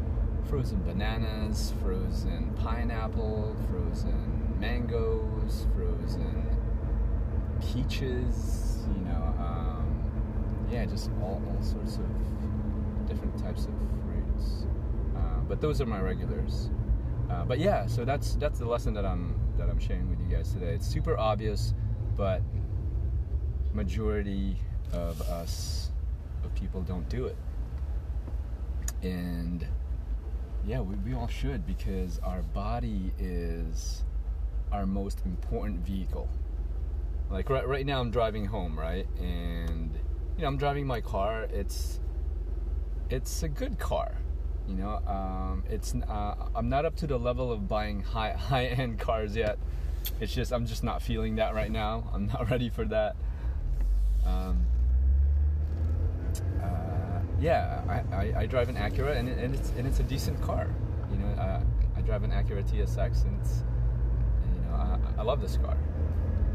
frozen 0.49 0.81
bananas, 0.83 1.73
frozen 1.81 2.53
pineapple, 2.61 3.55
frozen 3.71 4.55
mangoes, 4.59 5.65
frozen 5.75 6.45
peaches, 7.61 8.83
you 8.95 9.05
know, 9.05 9.33
um, 9.39 10.67
yeah, 10.71 10.85
just 10.85 11.09
all, 11.21 11.41
all 11.47 11.63
sorts 11.63 11.95
of 11.97 13.07
different 13.07 13.37
types 13.37 13.65
of 13.65 13.73
fruits. 14.05 14.65
Uh, 15.15 15.39
but 15.47 15.61
those 15.61 15.81
are 15.81 15.85
my 15.85 15.99
regulars. 15.99 16.69
Uh, 17.29 17.43
but 17.45 17.59
yeah, 17.59 17.87
so 17.87 18.05
that's 18.05 18.35
that's 18.35 18.59
the 18.59 18.65
lesson 18.65 18.93
that 18.93 19.05
I'm 19.05 19.39
that 19.57 19.69
I'm 19.69 19.79
sharing 19.79 20.09
with 20.09 20.19
you 20.19 20.35
guys 20.35 20.51
today. 20.53 20.73
It's 20.73 20.87
super 20.87 21.17
obvious, 21.17 21.73
but 22.15 22.41
majority 23.73 24.57
of 24.91 25.21
us 25.21 25.91
of 26.43 26.53
people 26.55 26.81
don't 26.81 27.07
do 27.09 27.25
it. 27.25 27.37
And 29.01 29.65
yeah, 30.65 30.79
we, 30.79 30.95
we 30.97 31.13
all 31.13 31.27
should 31.27 31.65
because 31.65 32.19
our 32.19 32.41
body 32.41 33.11
is 33.19 34.03
our 34.71 34.85
most 34.85 35.21
important 35.25 35.79
vehicle. 35.85 36.29
Like 37.29 37.49
right 37.49 37.67
right 37.67 37.85
now 37.85 37.99
I'm 37.99 38.11
driving 38.11 38.45
home, 38.45 38.77
right? 38.77 39.07
And 39.19 39.97
you 40.35 40.41
know, 40.41 40.47
I'm 40.47 40.57
driving 40.57 40.85
my 40.85 41.01
car. 41.01 41.43
It's 41.51 41.99
it's 43.09 43.43
a 43.43 43.49
good 43.49 43.79
car. 43.79 44.15
You 44.67 44.75
know, 44.75 45.01
um, 45.07 45.63
it's 45.69 45.93
uh, 45.95 46.35
I'm 46.55 46.69
not 46.69 46.85
up 46.85 46.95
to 46.97 47.07
the 47.07 47.17
level 47.17 47.51
of 47.51 47.67
buying 47.67 48.01
high 48.01 48.31
high 48.37 48.65
end 48.65 48.99
cars 48.99 49.35
yet. 49.35 49.57
It's 50.19 50.33
just 50.33 50.51
I'm 50.53 50.65
just 50.65 50.83
not 50.83 51.01
feeling 51.01 51.35
that 51.35 51.53
right 51.53 51.71
now. 51.71 52.09
I'm 52.13 52.27
not 52.27 52.49
ready 52.51 52.69
for 52.69 52.85
that. 52.85 53.15
Um, 54.25 54.65
uh, 56.61 57.19
yeah, 57.39 57.81
I, 57.87 58.15
I, 58.15 58.33
I, 58.41 58.45
drive 58.45 58.69
an 58.69 58.75
Acura 58.75 59.17
and, 59.17 59.27
it, 59.27 59.37
and 59.37 59.53
it's 59.53 59.69
and 59.71 59.85
it's 59.85 59.99
a 59.99 60.03
decent 60.03 60.41
car. 60.41 60.67
You 61.11 61.17
know, 61.17 61.41
uh, 61.41 61.61
I 61.95 62.01
drive 62.01 62.23
an 62.23 62.31
Acura 62.31 62.63
TSX 62.63 63.25
and 63.25 63.39
it's 63.41 63.63
you 64.55 64.61
know 64.61 64.75
I, 64.75 65.19
I 65.19 65.23
love 65.23 65.41
this 65.41 65.57
car. 65.57 65.77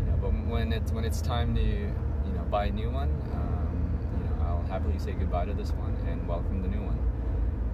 You 0.00 0.10
know, 0.10 0.18
but 0.20 0.30
when 0.48 0.72
it's 0.72 0.92
when 0.92 1.04
it's 1.04 1.20
time 1.20 1.54
to 1.54 1.62
you 1.62 2.32
know 2.34 2.42
buy 2.50 2.66
a 2.66 2.70
new 2.70 2.90
one, 2.90 3.10
um, 3.34 3.98
you 4.18 4.24
know 4.24 4.46
I'll 4.46 4.66
happily 4.68 4.98
say 4.98 5.12
goodbye 5.12 5.44
to 5.44 5.52
this 5.52 5.70
one 5.72 5.96
and 6.08 6.26
welcome 6.26 6.62
the 6.62 6.68
new 6.68 6.82
one. 6.82 6.98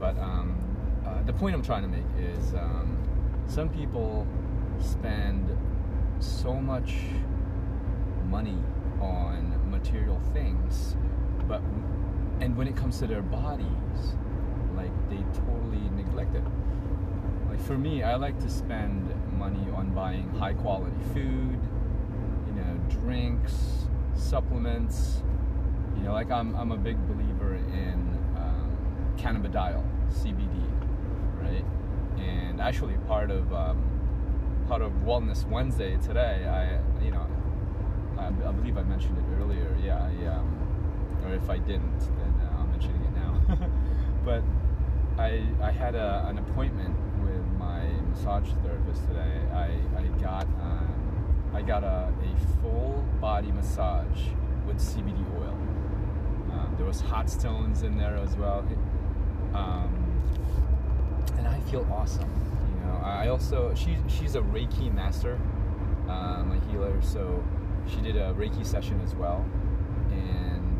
But 0.00 0.18
um, 0.18 0.56
uh, 1.06 1.22
the 1.22 1.32
point 1.32 1.54
I'm 1.54 1.62
trying 1.62 1.82
to 1.82 1.88
make 1.88 2.04
is 2.18 2.54
um, 2.54 2.98
some 3.46 3.68
people 3.68 4.26
spend 4.80 5.56
so 6.18 6.54
much 6.54 6.94
money 8.28 8.58
on 9.00 9.43
material 9.84 10.20
things, 10.32 10.96
but 11.46 11.60
and 12.40 12.56
when 12.56 12.66
it 12.66 12.74
comes 12.76 12.98
to 12.98 13.06
their 13.06 13.22
bodies, 13.22 14.16
like 14.74 14.90
they 15.10 15.22
totally 15.40 15.88
neglect 15.94 16.34
it. 16.34 16.42
Like 17.48 17.60
for 17.60 17.76
me, 17.76 18.02
I 18.02 18.16
like 18.16 18.38
to 18.40 18.48
spend 18.48 19.14
money 19.38 19.70
on 19.76 19.94
buying 19.94 20.28
high 20.30 20.54
quality 20.54 20.96
food, 21.12 21.60
you 22.46 22.54
know, 22.54 22.80
drinks, 22.88 23.86
supplements. 24.14 25.22
You 25.96 26.04
know, 26.04 26.12
like 26.12 26.30
I'm 26.30 26.56
I'm 26.56 26.72
a 26.72 26.78
big 26.78 26.96
believer 27.06 27.54
in 27.54 28.18
um, 28.36 28.76
cannabidiol, 29.16 29.84
CBD, 30.10 30.64
right? 31.42 31.64
And 32.18 32.60
actually, 32.60 32.96
part 33.06 33.30
of 33.30 33.52
um, 33.52 33.84
part 34.66 34.80
of 34.80 34.92
Wellness 35.04 35.46
Wednesday 35.46 35.98
today, 35.98 36.46
I 36.48 37.04
you 37.04 37.10
know, 37.10 37.26
I, 38.18 38.26
I 38.26 38.52
believe 38.52 38.76
I 38.76 38.82
mentioned 38.82 39.16
it 39.18 39.24
earlier. 39.40 39.76
Yeah, 39.82 39.96
I, 40.02 40.26
um, 40.26 41.20
or 41.26 41.34
if 41.34 41.48
I 41.50 41.58
didn't, 41.58 42.00
then 42.00 42.34
uh, 42.42 42.60
I'm 42.60 42.70
mentioning 42.70 43.02
it 43.02 43.14
now. 43.16 43.58
but 44.24 44.42
I 45.18 45.44
I 45.62 45.70
had 45.70 45.94
a, 45.94 46.26
an 46.28 46.38
appointment 46.38 46.94
with 47.22 47.44
my 47.58 47.84
massage 48.10 48.48
therapist 48.62 49.06
today. 49.08 49.40
I 49.52 49.70
I 49.98 50.02
got 50.20 50.44
um, 50.44 51.50
I 51.54 51.62
got 51.62 51.84
a, 51.84 52.12
a 52.12 52.60
full 52.60 53.04
body 53.20 53.52
massage 53.52 54.28
with 54.66 54.78
CBD 54.78 55.22
oil 55.38 55.56
Um, 56.52 56.74
there 56.76 56.86
was 56.86 57.00
hot 57.00 57.30
stones 57.30 57.82
in 57.82 57.96
there 57.96 58.16
as 58.16 58.34
well. 58.36 58.66
Um, 59.54 59.92
and 61.38 61.46
I 61.46 61.60
feel 61.70 61.86
awesome. 61.92 62.28
You 62.74 62.86
know, 62.86 62.96
I 63.04 63.28
also 63.28 63.72
she 63.74 63.96
she's 64.08 64.34
a 64.34 64.40
Reiki 64.40 64.92
master, 64.92 65.38
um, 66.08 66.52
a 66.52 66.70
healer, 66.72 67.00
so 67.02 67.42
she 67.88 68.00
did 68.00 68.16
a 68.16 68.32
Reiki 68.34 68.64
session 68.64 69.00
as 69.02 69.14
well, 69.14 69.44
and 70.10 70.78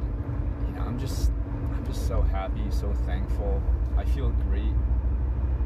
you 0.66 0.74
know, 0.74 0.82
I'm 0.82 0.98
just 0.98 1.30
I'm 1.74 1.84
just 1.86 2.06
so 2.06 2.22
happy, 2.22 2.64
so 2.70 2.92
thankful. 3.06 3.62
I 3.96 4.04
feel 4.04 4.30
great, 4.48 4.74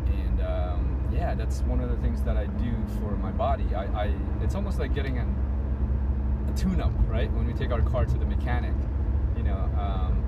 and 0.06 0.40
um, 0.42 1.08
yeah, 1.12 1.34
that's 1.34 1.60
one 1.62 1.80
of 1.80 1.90
the 1.90 1.96
things 1.96 2.22
that 2.22 2.36
I 2.36 2.46
do 2.46 2.72
for 3.00 3.16
my 3.16 3.30
body. 3.30 3.74
I, 3.74 3.84
I 4.04 4.14
it's 4.42 4.54
almost 4.54 4.78
like 4.78 4.94
getting 4.94 5.18
an, 5.18 5.34
a 6.48 6.56
tune-up, 6.56 6.92
right? 7.08 7.32
When 7.32 7.46
we 7.46 7.52
take 7.52 7.70
our 7.70 7.82
car 7.82 8.04
to 8.04 8.18
the 8.18 8.26
mechanic, 8.26 8.74
you 9.36 9.42
know, 9.42 9.70
um, 9.78 10.22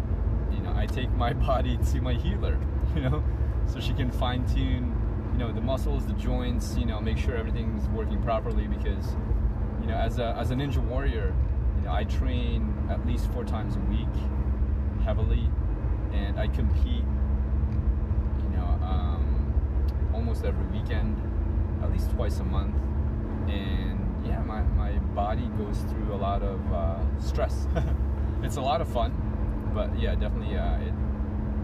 you 0.53 0.61
know, 0.61 0.73
I 0.77 0.87
take 0.87 1.11
my 1.13 1.33
body 1.49 1.79
to 1.93 2.01
my 2.01 2.15
healer, 2.15 2.59
you 2.95 3.03
know, 3.03 3.23
so 3.67 3.81
she 3.81 3.93
can 3.93 4.11
fine-tune, 4.11 5.31
you 5.33 5.39
know, 5.39 5.53
the 5.53 5.61
muscles, 5.61 6.07
the 6.07 6.13
joints, 6.15 6.77
you 6.77 6.87
know, 6.87 7.01
make 7.01 7.19
sure 7.19 7.37
everything's 7.37 7.87
working 7.89 8.23
properly 8.23 8.67
because, 8.67 9.17
you 9.81 9.87
know, 9.87 9.95
as 9.95 10.19
a 10.19 10.37
as 10.39 10.51
a 10.51 10.55
ninja 10.55 10.79
warrior, 10.79 11.35
you 11.79 11.85
know, 11.85 11.93
I 11.93 12.05
train 12.05 12.75
at 12.91 13.07
least 13.07 13.31
four 13.33 13.45
times 13.45 13.77
a 13.77 13.81
week, 13.91 14.09
heavily, 15.05 15.49
and 16.13 16.39
I 16.39 16.49
compete, 16.49 17.05
you 18.43 18.57
know, 18.57 18.79
um, 18.83 20.11
almost 20.15 20.45
every 20.45 20.65
weekend, 20.79 21.17
at 21.83 21.91
least 21.93 22.11
twice 22.11 22.39
a 22.41 22.45
month, 22.45 22.75
and 23.49 23.99
yeah, 24.27 24.41
my 24.43 24.63
my 24.63 24.93
body 25.15 25.49
goes 25.59 25.79
through 25.91 26.15
a 26.15 26.17
lot 26.17 26.43
of 26.43 26.61
uh, 26.73 27.21
stress. 27.21 27.67
it's 28.43 28.57
a 28.57 28.61
lot 28.61 28.81
of 28.81 28.89
fun, 28.89 29.13
but 29.75 29.99
yeah, 29.99 30.15
definitely, 30.15 30.57
uh, 30.57 30.79
it 30.79 30.95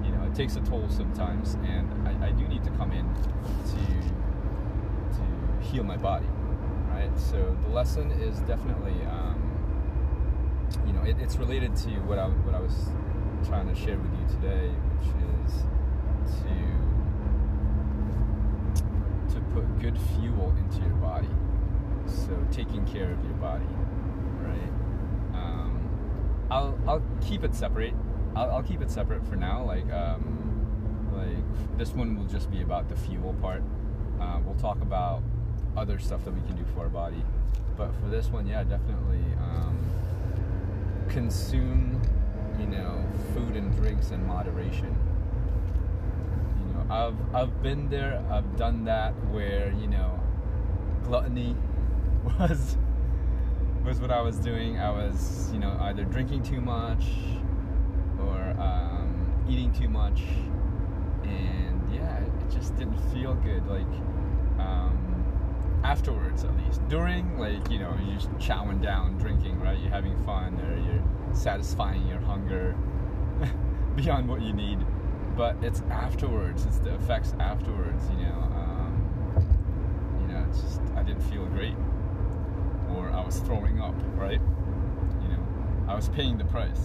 you 0.04 0.12
know, 0.12 0.24
it 0.24 0.34
takes 0.34 0.56
a 0.56 0.60
toll 0.60 0.88
sometimes, 0.88 1.54
and 1.64 2.08
I, 2.08 2.28
I 2.28 2.32
do 2.32 2.46
need 2.48 2.64
to 2.64 2.70
come 2.70 2.92
in 2.92 3.06
to 3.14 4.06
to 5.16 5.66
heal 5.66 5.84
my 5.84 5.96
body? 5.96 6.26
So 7.16 7.56
the 7.62 7.68
lesson 7.68 8.10
is 8.12 8.38
definitely, 8.40 8.94
um, 9.06 9.40
you 10.86 10.92
know, 10.92 11.02
it, 11.02 11.16
it's 11.18 11.36
related 11.36 11.74
to 11.76 11.88
what 12.00 12.18
I 12.18 12.28
what 12.28 12.54
I 12.54 12.60
was 12.60 12.90
trying 13.46 13.68
to 13.68 13.74
share 13.74 13.98
with 13.98 14.12
you 14.12 14.26
today, 14.28 14.68
which 14.68 15.08
is 15.48 15.64
to 16.42 16.48
to 19.34 19.40
put 19.54 19.64
good 19.80 19.98
fuel 19.98 20.54
into 20.58 20.80
your 20.86 20.96
body. 20.96 21.30
So 22.06 22.46
taking 22.52 22.84
care 22.86 23.10
of 23.10 23.24
your 23.24 23.34
body, 23.34 23.66
right? 24.42 24.72
Um, 25.34 25.80
I'll 26.50 26.78
I'll 26.86 27.02
keep 27.20 27.44
it 27.44 27.54
separate. 27.54 27.94
I'll, 28.34 28.50
I'll 28.50 28.62
keep 28.62 28.80
it 28.82 28.90
separate 28.90 29.26
for 29.26 29.36
now. 29.36 29.64
Like 29.64 29.90
um, 29.90 30.38
like 31.14 31.78
this 31.78 31.92
one 31.92 32.16
will 32.16 32.26
just 32.26 32.50
be 32.50 32.62
about 32.62 32.88
the 32.88 32.96
fuel 32.96 33.34
part. 33.40 33.62
Uh, 34.20 34.40
we'll 34.44 34.54
talk 34.54 34.80
about 34.82 35.22
other 35.76 35.98
stuff 35.98 36.24
that 36.24 36.32
we 36.32 36.40
can 36.46 36.56
do 36.56 36.64
for 36.74 36.82
our 36.82 36.88
body, 36.88 37.22
but 37.76 37.90
for 38.00 38.08
this 38.08 38.28
one, 38.28 38.46
yeah, 38.46 38.64
definitely 38.64 39.22
um, 39.40 39.78
consume 41.08 42.00
you 42.58 42.66
know 42.66 43.04
food 43.34 43.56
and 43.56 43.74
drinks 43.76 44.10
in 44.10 44.26
moderation. 44.26 44.96
You 46.66 46.74
know, 46.74 46.86
I've 46.94 47.34
I've 47.34 47.62
been 47.62 47.88
there. 47.88 48.24
I've 48.30 48.56
done 48.56 48.84
that 48.84 49.12
where 49.30 49.72
you 49.78 49.86
know 49.86 50.20
gluttony 51.04 51.54
was 52.38 52.76
was 53.86 54.00
what 54.00 54.10
I 54.10 54.20
was 54.20 54.36
doing. 54.38 54.80
I 54.80 54.90
was, 54.90 55.50
you 55.52 55.60
know, 55.60 55.76
either 55.82 56.04
drinking 56.04 56.42
too 56.42 56.60
much 56.60 57.04
or 58.18 58.54
um, 58.58 59.44
eating 59.48 59.72
too 59.72 59.88
much, 59.88 60.22
and 61.22 61.80
yeah, 61.94 62.18
it 62.18 62.50
just 62.50 62.76
didn't 62.76 62.98
feel 63.12 63.34
good. 63.34 63.64
Like 63.68 63.86
afterwards, 65.90 66.44
at 66.44 66.56
least. 66.58 66.86
During, 66.88 67.38
like, 67.38 67.70
you 67.70 67.78
know, 67.78 67.96
you're 68.04 68.16
just 68.16 68.30
chowing 68.32 68.82
down, 68.82 69.16
drinking, 69.18 69.60
right? 69.60 69.78
You're 69.78 69.90
having 69.90 70.16
fun, 70.24 70.60
or 70.60 70.76
you're 70.78 71.34
satisfying 71.34 72.06
your 72.06 72.20
hunger 72.20 72.74
beyond 73.96 74.28
what 74.28 74.42
you 74.42 74.52
need. 74.52 74.78
But 75.36 75.56
it's 75.62 75.82
afterwards. 75.90 76.64
It's 76.64 76.78
the 76.78 76.94
effects 76.94 77.34
afterwards. 77.38 78.08
You 78.10 78.26
know. 78.26 78.40
Um, 78.56 78.92
you 80.22 80.32
know, 80.32 80.44
it's 80.48 80.60
just 80.62 80.80
I 80.96 81.02
didn't 81.02 81.22
feel 81.22 81.44
great 81.46 81.76
or 82.94 83.10
I 83.10 83.24
was 83.24 83.38
throwing 83.40 83.80
up, 83.80 83.94
right? 84.14 84.40
You 85.22 85.28
know, 85.28 85.46
I 85.88 85.94
was 85.94 86.08
paying 86.08 86.38
the 86.38 86.44
price 86.44 86.80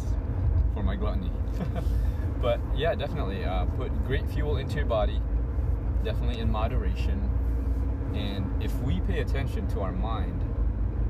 for 0.74 0.84
my 0.84 0.96
gluttony. 0.96 1.32
but 2.42 2.60
yeah, 2.76 2.96
definitely 2.96 3.46
uh, 3.46 3.66
put 3.66 3.92
great 4.06 4.28
fuel 4.30 4.58
into 4.58 4.76
your 4.76 4.86
body, 4.86 5.22
definitely 6.04 6.40
in 6.40 6.52
moderation. 6.52 7.21
And 8.16 8.62
if 8.62 8.74
we 8.82 9.00
pay 9.02 9.20
attention 9.20 9.68
to 9.70 9.82
our 9.82 9.92
mind, 9.92 10.44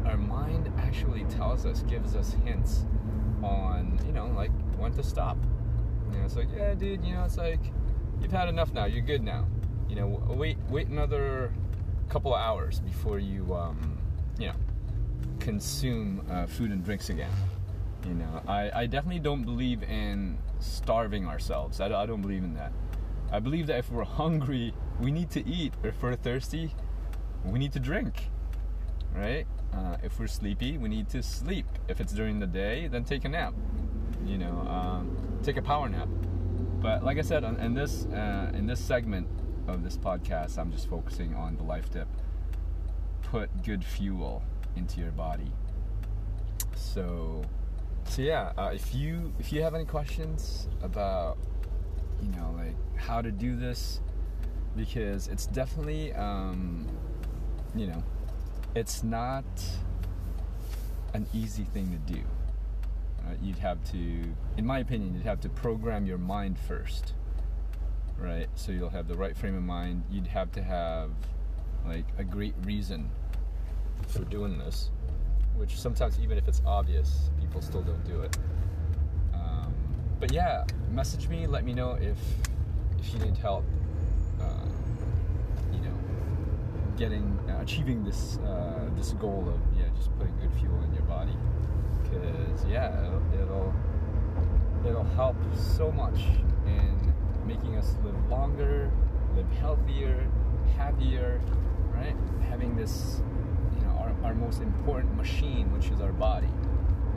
our 0.06 0.18
mind 0.18 0.72
actually 0.78 1.24
tells 1.26 1.66
us, 1.66 1.82
gives 1.84 2.16
us 2.16 2.34
hints 2.46 2.86
on, 3.44 4.00
you 4.06 4.12
know, 4.12 4.28
like 4.28 4.52
when 4.78 4.94
to 4.94 5.04
stop. 5.04 5.38
You 6.12 6.20
know, 6.20 6.26
it's 6.26 6.36
like, 6.36 6.48
yeah, 6.56 6.74
dude, 6.74 7.04
you 7.06 7.14
know, 7.14 7.24
it's 7.24 7.38
like 7.38 7.62
you've 8.22 8.32
had 8.32 8.50
enough 8.50 8.74
now. 8.74 8.86
You're 8.86 9.02
good 9.06 9.24
now. 9.24 9.48
You 9.90 9.96
know, 9.96 10.24
wait, 10.30 10.58
wait 10.70 10.88
another 10.88 11.52
couple 12.10 12.34
of 12.34 12.40
hours 12.40 12.80
before 12.82 13.20
you, 13.20 13.54
um, 13.54 13.98
you 14.38 14.48
know, 14.48 14.56
consume 15.40 16.26
uh, 16.30 16.46
food 16.46 16.72
and 16.72 16.84
drinks 16.84 17.10
again. 17.10 17.32
You 18.06 18.14
know, 18.16 18.42
I, 18.48 18.72
I 18.74 18.86
definitely 18.86 19.20
don't 19.20 19.44
believe 19.44 19.84
in 19.84 20.38
starving 20.60 21.28
ourselves. 21.28 21.80
I, 21.80 21.86
I 21.86 22.06
don't 22.06 22.22
believe 22.22 22.44
in 22.44 22.54
that. 22.56 22.74
I 23.32 23.40
believe 23.40 23.68
that 23.68 23.80
if 23.80 23.92
we're 23.92 24.04
hungry, 24.22 24.74
we 25.00 25.12
need 25.12 25.30
to 25.32 25.48
eat. 25.48 25.74
If 25.84 26.02
we're 26.02 26.16
thirsty, 26.16 26.76
we 27.46 27.60
need 27.60 27.74
to 27.74 27.80
drink. 27.80 28.30
Right? 29.14 29.46
Uh, 29.74 29.98
if 30.04 30.20
we're 30.20 30.28
sleepy, 30.28 30.78
we 30.78 30.90
need 30.90 31.10
to 31.10 31.22
sleep. 31.22 31.66
If 31.88 32.00
it's 32.00 32.14
during 32.14 32.40
the 32.40 32.48
day, 32.48 32.88
then 32.88 33.04
take 33.04 33.26
a 33.26 33.30
nap. 33.30 33.54
You 34.26 34.38
know, 34.38 34.60
um, 34.70 35.40
take 35.44 35.58
a 35.58 35.62
power 35.62 35.90
nap. 35.90 36.08
But 36.82 37.04
like 37.04 37.18
I 37.18 37.22
said, 37.22 37.44
in 37.44 37.74
this 37.74 38.06
uh, 38.06 38.52
in 38.54 38.66
this 38.66 38.80
segment 38.80 39.28
of 39.68 39.84
this 39.84 39.98
podcast, 39.98 40.58
I'm 40.58 40.72
just 40.72 40.90
focusing 40.90 41.36
on 41.36 41.56
the 41.58 41.64
life 41.64 41.90
tip. 41.90 42.08
Put 43.22 43.64
good 43.64 43.84
fuel 43.84 44.44
into 44.76 45.00
your 45.00 45.12
body. 45.12 45.52
So, 46.76 47.44
so 48.06 48.22
yeah, 48.22 48.52
uh, 48.58 48.72
if 48.74 48.96
you 48.96 49.34
if 49.40 49.54
you 49.54 49.62
have 49.62 49.76
any 49.76 49.86
questions 49.86 50.68
about 50.82 51.38
you 52.22 52.30
know 52.32 52.54
like 52.58 52.76
how 52.98 53.22
to 53.22 53.32
do 53.32 53.56
this, 53.56 54.02
because 54.76 55.28
it's 55.28 55.46
definitely 55.46 56.14
um, 56.14 56.88
you 57.76 57.88
know 57.88 58.04
it's 58.76 59.04
not 59.04 59.46
an 61.14 61.28
easy 61.34 61.64
thing 61.64 61.92
to 61.92 62.14
do. 62.14 62.22
Uh, 63.20 63.34
you'd 63.42 63.58
have 63.58 63.84
to, 63.92 64.24
in 64.58 64.66
my 64.66 64.80
opinion, 64.80 65.14
you'd 65.14 65.26
have 65.26 65.40
to 65.42 65.50
program 65.50 66.06
your 66.06 66.18
mind 66.18 66.58
first, 66.58 67.14
right? 68.18 68.48
So 68.56 68.72
you'll 68.72 68.90
have 68.90 69.08
the 69.08 69.16
right 69.16 69.36
frame 69.36 69.56
of 69.56 69.64
mind. 69.64 70.04
You'd 70.10 70.28
have 70.28 70.52
to 70.54 70.64
have 70.64 71.12
like 71.86 72.06
a 72.18 72.24
great 72.24 72.56
reason 72.64 73.10
for 74.08 74.24
doing 74.26 74.58
this, 74.58 74.90
which 75.56 75.80
sometimes 75.80 76.20
even 76.20 76.38
if 76.38 76.48
it's 76.48 76.62
obvious, 76.66 77.30
people 77.40 77.62
still 77.62 77.82
don't 77.82 78.04
do 78.06 78.22
it. 78.22 78.38
Um, 79.34 79.74
but 80.20 80.32
yeah, 80.32 80.66
message 80.92 81.28
me. 81.28 81.46
Let 81.46 81.64
me 81.64 81.74
know 81.74 81.94
if 81.94 82.18
if 83.00 83.14
you 83.14 83.20
need 83.20 83.38
help. 83.38 83.66
Uh, 84.40 84.71
getting 87.02 87.40
uh, 87.50 87.60
achieving 87.60 88.04
this 88.04 88.38
uh, 88.46 88.88
this 88.96 89.14
goal 89.14 89.44
of 89.48 89.60
yeah, 89.76 89.88
just 89.98 90.16
putting 90.20 90.38
good 90.38 90.54
fuel 90.60 90.80
in 90.84 90.94
your 90.94 91.04
body. 91.04 91.36
Because 92.04 92.64
yeah, 92.70 92.94
it'll, 93.08 93.42
it'll 93.42 93.74
it'll 94.88 95.16
help 95.16 95.36
so 95.56 95.92
much 95.92 96.20
in 96.68 97.14
making 97.48 97.76
us 97.76 97.96
live 98.04 98.30
longer, 98.30 98.92
live 99.36 99.50
healthier, 99.54 100.28
happier, 100.78 101.42
right? 101.92 102.16
Having 102.50 102.76
this 102.76 103.22
you 103.76 103.82
know, 103.82 103.94
our 103.98 104.14
our 104.24 104.36
most 104.36 104.62
important 104.62 105.16
machine, 105.18 105.74
which 105.74 105.90
is 105.90 106.02
our 106.02 106.14
body. 106.14 106.54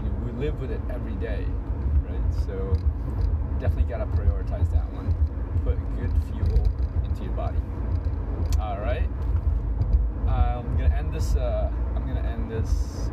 You 0.03 0.09
know, 0.09 0.17
we 0.25 0.33
live 0.33 0.59
with 0.63 0.71
it 0.71 0.81
every 0.89 1.17
day, 1.17 1.45
right? 2.09 2.35
So 2.47 2.75
definitely 3.61 3.91
got 3.91 3.99
to 3.99 4.07
prioritize 4.07 4.73
that 4.73 4.91
one. 4.95 5.15
Put 5.63 5.77
good 6.01 6.13
fuel 6.33 6.67
into 7.05 7.25
your 7.25 7.33
body. 7.33 7.59
All 8.59 8.81
right. 8.81 9.09
I'm 10.29 10.77
gonna 10.77 10.95
end 10.95 11.13
this. 11.13 11.37
Uh, 11.37 11.71
I'm 11.95 12.07
gonna 12.07 12.27
end 12.29 12.51
this 12.51 13.11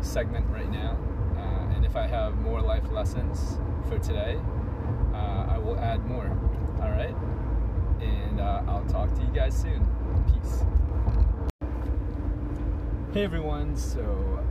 segment 0.00 0.46
right 0.50 0.70
now. 0.70 0.96
Uh, 1.36 1.74
and 1.74 1.84
if 1.84 1.96
I 1.96 2.06
have 2.06 2.36
more 2.38 2.60
life 2.60 2.90
lessons 2.92 3.58
for 3.88 3.98
today, 3.98 4.38
uh, 5.12 5.46
I 5.48 5.58
will 5.58 5.78
add 5.78 6.04
more. 6.06 6.28
All 6.82 6.90
right. 6.90 7.14
And 8.00 8.40
uh, 8.40 8.62
I'll 8.66 8.84
talk 8.86 9.14
to 9.14 9.20
you 9.22 9.32
guys 9.32 9.54
soon. 9.56 9.86
Peace. 10.32 10.64
Hey 13.12 13.22
everyone, 13.22 13.76
so 13.76 14.44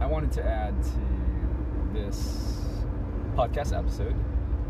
I 0.00 0.06
wanted 0.06 0.32
to 0.32 0.44
add 0.44 0.74
to 0.82 1.92
this 1.92 2.56
podcast 3.36 3.76
episode, 3.76 4.16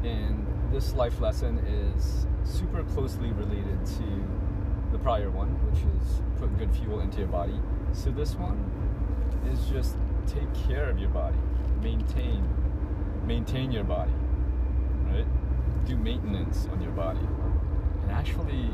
and 0.03 0.45
this 0.73 0.95
life 0.95 1.21
lesson 1.21 1.59
is 1.59 2.27
super 2.43 2.83
closely 2.83 3.31
related 3.31 3.87
to 3.87 4.25
the 4.95 5.01
prior 5.01 5.29
one, 5.29 5.49
which 5.67 5.83
is 5.83 6.23
put 6.39 6.57
good 6.57 6.71
fuel 6.71 7.01
into 7.01 7.19
your 7.19 7.27
body. 7.27 7.59
So 7.93 8.13
this 8.13 8.37
one 8.37 8.63
is 9.53 9.67
just 9.67 9.97
take 10.25 10.55
care 10.69 10.89
of 10.89 11.01
your 11.01 11.11
body, 11.11 11.37
maintain, 11.83 12.49
maintain 13.27 13.73
your 13.73 13.83
body, 13.83 14.13
right? 15.07 15.27
Do 15.85 15.97
maintenance 15.97 16.69
on 16.73 16.81
your 16.81 16.93
body, 16.93 17.27
and 18.03 18.13
actually, 18.13 18.71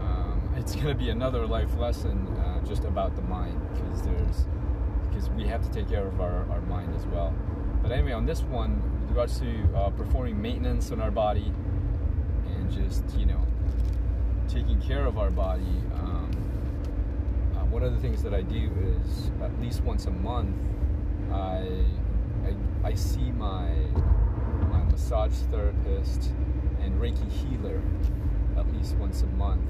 um, 0.00 0.42
it's 0.56 0.74
gonna 0.74 0.96
be 0.96 1.10
another 1.10 1.46
life 1.46 1.72
lesson 1.78 2.26
uh, 2.38 2.60
just 2.66 2.82
about 2.82 3.14
the 3.14 3.22
mind 3.22 3.60
because 3.72 4.02
there's 4.02 4.46
because 5.08 5.30
we 5.30 5.46
have 5.46 5.62
to 5.62 5.70
take 5.70 5.88
care 5.88 6.06
of 6.06 6.20
our, 6.20 6.50
our 6.50 6.60
mind 6.62 6.94
as 6.96 7.06
well. 7.06 7.32
But 7.80 7.92
anyway, 7.92 8.12
on 8.12 8.26
this 8.26 8.42
one, 8.42 8.82
with 9.02 9.10
regards 9.10 9.38
to 9.38 9.68
uh, 9.76 9.90
performing 9.90 10.42
maintenance 10.42 10.90
on 10.90 11.00
our 11.00 11.12
body 11.12 11.52
and 12.44 12.72
just 12.72 13.04
you 13.16 13.26
know 13.26 13.47
taking 14.48 14.80
care 14.80 15.04
of 15.04 15.18
our 15.18 15.30
body. 15.30 15.82
Um, 15.94 16.30
uh, 17.54 17.64
one 17.66 17.82
of 17.82 17.92
the 17.92 18.00
things 18.00 18.22
that 18.22 18.32
I 18.32 18.40
do 18.40 18.70
is 18.82 19.30
at 19.42 19.60
least 19.60 19.82
once 19.82 20.06
a 20.06 20.10
month, 20.10 20.56
I 21.30 21.84
I, 22.44 22.88
I 22.88 22.94
see 22.94 23.30
my 23.32 23.68
my 24.70 24.82
massage 24.84 25.34
therapist 25.50 26.32
and 26.80 26.98
Reiki 27.00 27.30
healer 27.30 27.82
at 28.56 28.72
least 28.74 28.96
once 28.96 29.22
a 29.22 29.26
month. 29.26 29.68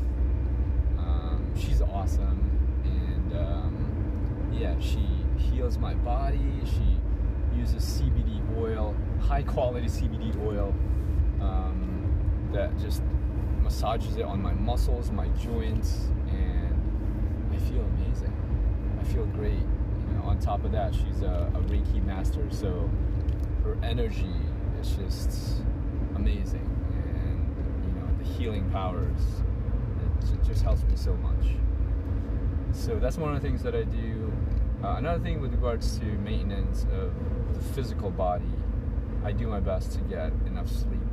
Um, 0.99 1.53
she's 1.57 1.83
awesome, 1.83 2.49
and 2.85 3.37
um, 3.37 4.51
yeah, 4.53 4.79
she 4.79 5.05
heals 5.37 5.77
my 5.77 5.95
body. 5.95 6.53
She 6.65 7.59
uses 7.59 7.83
CBD 7.83 8.41
oil, 8.57 8.95
high 9.21 9.43
quality 9.43 9.89
CBD 9.89 10.41
oil, 10.47 10.73
um, 11.41 12.49
that 12.53 12.79
just 12.79 13.03
massages 13.69 14.17
it 14.17 14.25
on 14.25 14.41
my 14.41 14.55
muscles, 14.55 15.11
my 15.11 15.29
joints, 15.29 16.09
and 16.31 17.53
I 17.53 17.59
feel 17.59 17.83
amazing. 17.83 18.33
I 18.99 19.05
feel 19.05 19.27
great. 19.27 19.61
You 20.09 20.15
know, 20.15 20.23
on 20.23 20.39
top 20.39 20.65
of 20.65 20.73
that, 20.73 20.95
she's 20.95 21.21
a, 21.21 21.53
a 21.55 21.61
Reiki 21.71 22.03
master, 22.03 22.47
so 22.51 22.89
her 23.65 23.77
energy 23.83 24.33
is 24.81 24.93
just 24.93 25.61
amazing, 26.17 26.67
and 27.15 27.85
you 27.85 27.93
know 28.01 28.09
the 28.17 28.25
healing 28.25 28.71
powers. 28.71 29.21
It 30.33 30.43
just 30.47 30.63
helps 30.63 30.83
me 30.85 30.97
so 30.97 31.13
much. 31.17 31.53
So 32.73 32.99
that's 32.99 33.19
one 33.19 33.37
of 33.37 33.43
the 33.43 33.47
things 33.47 33.63
that 33.65 33.75
I 33.75 33.83
do. 33.83 34.33
Uh, 34.83 34.95
another 34.97 35.23
thing 35.23 35.43
with 35.43 35.53
regards 35.53 35.99
to 35.99 36.07
maintenance 36.07 36.85
of 36.85 37.13
the 37.53 37.61
physical 37.75 38.11
body, 38.11 38.55
I 39.23 39.33
do 39.33 39.47
my 39.47 39.61
best 39.61 39.93
to 39.93 39.99
get 39.99 40.33
enough 40.47 40.71
sleep. 40.71 41.08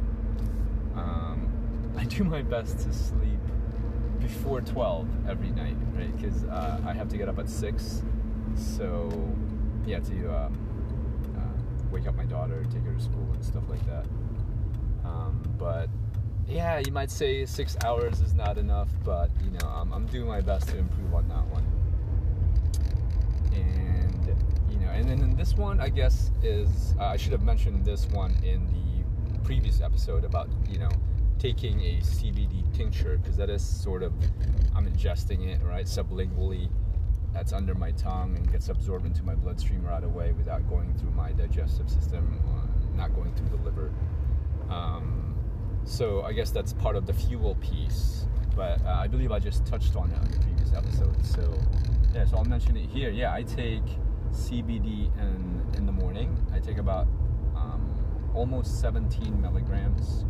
Um, 2.06 2.12
I 2.12 2.16
do 2.16 2.24
my 2.24 2.42
best 2.42 2.80
to 2.80 2.94
sleep 2.94 3.40
before 4.20 4.62
12 4.62 5.08
every 5.28 5.50
night, 5.52 5.76
right? 5.94 6.16
Because 6.16 6.44
uh, 6.44 6.82
I 6.86 6.94
have 6.94 7.10
to 7.10 7.18
get 7.18 7.30
up 7.30 7.40
at 7.40 7.50
6. 7.50 8.04
So, 8.56 9.10
yeah, 9.86 10.00
to 10.00 10.30
uh, 10.32 10.50
uh, 11.36 11.40
wake 11.92 12.08
up 12.08 12.16
my 12.16 12.26
daughter, 12.26 12.64
take 12.72 12.84
her 12.84 12.94
to 12.94 13.02
school, 13.02 13.28
and 13.34 13.44
stuff 13.44 13.64
like 13.70 13.86
that. 13.88 14.06
Um, 15.04 15.42
but, 15.58 15.90
yeah, 16.48 16.80
you 16.86 16.92
might 16.92 17.12
say 17.12 17.46
six 17.46 17.76
hours 17.84 18.22
is 18.22 18.34
not 18.34 18.58
enough, 18.58 18.90
but, 19.04 19.30
you 19.44 19.52
know, 19.52 19.68
um, 19.68 19.94
I'm 19.94 20.06
doing 20.08 20.28
my 20.28 20.42
best 20.42 20.70
to 20.70 20.78
improve 20.78 21.14
on 21.14 21.28
that 21.28 21.46
one. 21.48 21.66
And, 23.54 24.36
you 24.72 24.80
know, 24.80 24.90
and 24.90 25.10
then 25.10 25.36
this 25.36 25.56
one, 25.56 25.80
I 25.80 25.90
guess, 25.90 26.32
is 26.44 26.94
uh, 27.00 27.06
I 27.06 27.18
should 27.18 27.32
have 27.32 27.44
mentioned 27.44 27.84
this 27.84 28.08
one 28.08 28.36
in 28.44 28.66
the 28.68 29.40
previous 29.40 29.82
episode 29.82 30.24
about, 30.24 30.50
you 30.70 30.80
know, 30.80 30.90
taking 31.40 31.80
a 31.82 32.00
CBD 32.02 32.74
tincture 32.76 33.18
because 33.18 33.38
that 33.38 33.50
is 33.50 33.64
sort 33.64 34.04
of 34.04 34.14
I'm 34.76 34.90
ingesting 34.90 35.48
it 35.48 35.64
right 35.64 35.86
sublingually. 35.86 36.70
That's 37.34 37.54
under 37.54 37.76
my 37.76 37.92
tongue 37.92 38.36
and 38.36 38.50
gets 38.52 38.70
absorbed 38.70 39.06
into 39.06 39.24
my 39.24 39.36
bloodstream 39.36 39.84
right 39.84 40.04
away 40.04 40.32
without 40.32 40.68
going 40.70 40.94
through 40.96 41.12
my 41.12 41.34
digestive 41.34 41.90
system, 41.90 42.40
uh, 42.48 42.96
not 42.96 43.14
going 43.14 43.34
through 43.36 43.50
the 43.50 43.64
liver. 43.64 43.92
Um, 44.70 45.36
so 45.84 46.22
I 46.22 46.32
guess 46.32 46.52
that's 46.52 46.74
part 46.74 46.96
of 46.96 47.06
the 47.06 47.14
fuel 47.14 47.56
piece. 47.56 48.26
But 48.56 48.82
uh, 48.86 48.92
I 48.92 49.08
believe 49.08 49.32
I 49.32 49.40
just 49.40 49.66
touched 49.66 49.96
on 49.98 50.12
it 50.12 50.18
on 50.18 50.32
the 50.32 50.40
previous 50.40 50.74
episode. 50.74 51.26
So 51.26 51.54
yeah, 52.14 52.26
so 52.26 52.38
I'll 52.38 52.46
mention 52.46 52.78
it 52.78 52.90
here. 52.90 53.10
Yeah, 53.10 53.34
I 53.34 53.44
take 53.44 53.84
CBD 54.32 55.12
in 55.20 55.62
in 55.76 55.86
the 55.86 55.92
morning. 55.92 56.38
I 56.54 56.60
take 56.60 56.78
about 56.78 57.08
um, 57.56 58.32
almost 58.34 58.80
17 58.80 59.42
milligrams 59.42 60.24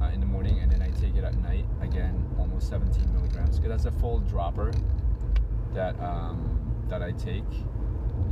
uh, 0.00 0.10
in 0.12 0.20
the 0.20 0.26
morning, 0.26 0.60
and 0.60 0.70
then 0.70 0.82
I 0.82 0.90
take 1.00 1.16
it 1.16 1.24
at 1.24 1.36
night. 1.38 1.66
Again, 1.80 2.24
almost 2.38 2.68
17 2.68 3.12
milligrams. 3.12 3.58
Because 3.58 3.82
that's 3.82 3.94
a 3.94 3.98
full 4.00 4.20
dropper 4.20 4.72
that 5.74 5.98
um, 6.00 6.58
that 6.88 7.02
I 7.02 7.10
take, 7.12 7.44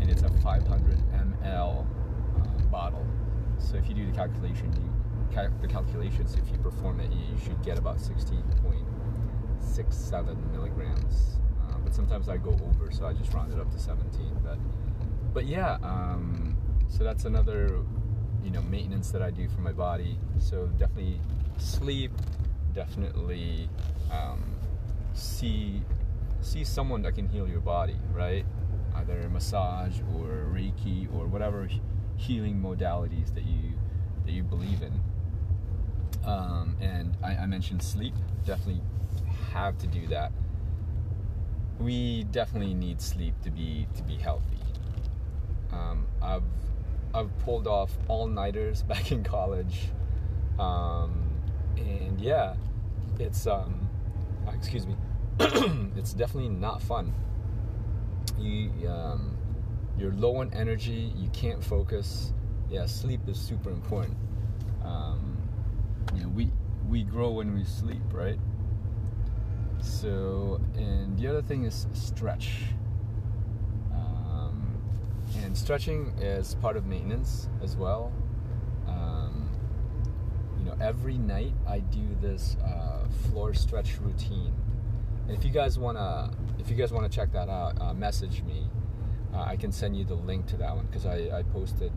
and 0.00 0.10
it's 0.10 0.22
a 0.22 0.30
500 0.30 0.98
ml 1.12 1.86
uh, 1.86 1.88
bottle. 2.70 3.06
So 3.58 3.76
if 3.76 3.88
you 3.88 3.94
do 3.94 4.06
the 4.06 4.12
calculation, 4.12 4.72
you 4.72 4.90
cal- 5.34 5.52
the 5.60 5.68
calculations, 5.68 6.34
if 6.34 6.50
you 6.50 6.58
perform 6.58 7.00
it, 7.00 7.12
you, 7.12 7.20
you 7.32 7.38
should 7.44 7.62
get 7.62 7.78
about 7.78 7.98
16.67 7.98 10.52
milligrams. 10.52 11.38
Uh, 11.68 11.78
but 11.84 11.94
sometimes 11.94 12.28
I 12.28 12.38
go 12.38 12.50
over, 12.50 12.90
so 12.90 13.06
I 13.06 13.12
just 13.12 13.32
round 13.34 13.52
it 13.52 13.60
up 13.60 13.70
to 13.72 13.78
17. 13.78 14.38
But 14.42 14.58
but 15.34 15.46
yeah, 15.46 15.78
um, 15.82 16.56
so 16.88 17.04
that's 17.04 17.24
another 17.24 17.82
you 18.42 18.50
know 18.50 18.62
maintenance 18.62 19.10
that 19.10 19.22
I 19.22 19.30
do 19.30 19.48
for 19.48 19.60
my 19.60 19.72
body. 19.72 20.18
So 20.38 20.66
definitely 20.78 21.20
sleep, 21.58 22.12
definitely 22.74 23.68
um, 24.10 24.56
see 25.14 25.82
see 26.40 26.64
someone 26.64 27.02
that 27.02 27.14
can 27.14 27.28
heal 27.28 27.48
your 27.48 27.60
body, 27.60 27.96
right? 28.14 28.44
Either 28.94 29.28
massage 29.28 30.00
or 30.14 30.46
Reiki 30.52 31.12
or 31.14 31.26
whatever 31.26 31.68
healing 32.16 32.60
modalities 32.60 33.34
that 33.34 33.44
you 33.44 33.72
that 34.24 34.32
you 34.32 34.42
believe 34.42 34.82
in. 34.82 34.92
Um, 36.24 36.76
and 36.80 37.16
I, 37.22 37.36
I 37.36 37.46
mentioned 37.46 37.82
sleep. 37.82 38.14
Definitely 38.44 38.82
have 39.52 39.78
to 39.78 39.86
do 39.86 40.06
that. 40.08 40.32
We 41.78 42.24
definitely 42.24 42.74
need 42.74 43.00
sleep 43.00 43.40
to 43.42 43.50
be 43.50 43.86
to 43.96 44.02
be 44.02 44.16
healthy. 44.16 44.58
Um, 45.72 46.06
I've 46.20 46.42
I've 47.14 47.36
pulled 47.40 47.66
off 47.66 47.96
all 48.08 48.26
nighters 48.26 48.82
back 48.92 49.12
in 49.12 49.24
college, 49.24 49.88
um, 50.58 51.27
and 51.78 52.20
yeah, 52.20 52.54
it's 53.18 53.46
um, 53.46 53.88
excuse 54.52 54.86
me, 54.86 54.96
it's 55.96 56.12
definitely 56.12 56.50
not 56.50 56.82
fun. 56.82 57.14
You 58.38 58.88
um, 58.88 59.36
you're 59.98 60.12
low 60.12 60.36
on 60.36 60.52
energy. 60.54 61.12
You 61.16 61.28
can't 61.30 61.62
focus. 61.62 62.32
Yeah, 62.70 62.86
sleep 62.86 63.20
is 63.28 63.38
super 63.38 63.70
important. 63.70 64.16
Um, 64.84 65.36
you 66.14 66.22
know, 66.22 66.28
we 66.28 66.50
we 66.88 67.02
grow 67.02 67.30
when 67.30 67.54
we 67.54 67.64
sleep, 67.64 68.02
right? 68.12 68.38
So, 69.80 70.60
and 70.74 71.18
the 71.18 71.28
other 71.28 71.42
thing 71.42 71.64
is 71.64 71.86
stretch. 71.92 72.62
Um, 73.92 74.76
and 75.42 75.56
stretching 75.56 76.08
is 76.18 76.54
part 76.56 76.76
of 76.76 76.86
maintenance 76.86 77.48
as 77.62 77.76
well. 77.76 78.12
Every 80.80 81.18
night 81.18 81.54
I 81.66 81.80
do 81.80 82.06
this 82.20 82.56
uh, 82.64 83.06
floor 83.30 83.52
stretch 83.52 83.98
routine. 84.00 84.54
And 85.26 85.36
if 85.36 85.44
you 85.44 85.50
guys 85.50 85.78
wanna, 85.78 86.30
if 86.58 86.70
you 86.70 86.76
guys 86.76 86.92
wanna 86.92 87.08
check 87.08 87.32
that 87.32 87.48
out, 87.48 87.80
uh, 87.80 87.92
message 87.94 88.42
me. 88.42 88.68
Uh, 89.34 89.42
I 89.42 89.56
can 89.56 89.72
send 89.72 89.96
you 89.96 90.04
the 90.04 90.14
link 90.14 90.46
to 90.46 90.56
that 90.56 90.74
one 90.74 90.86
because 90.86 91.04
I, 91.04 91.38
I 91.38 91.42
posted 91.42 91.92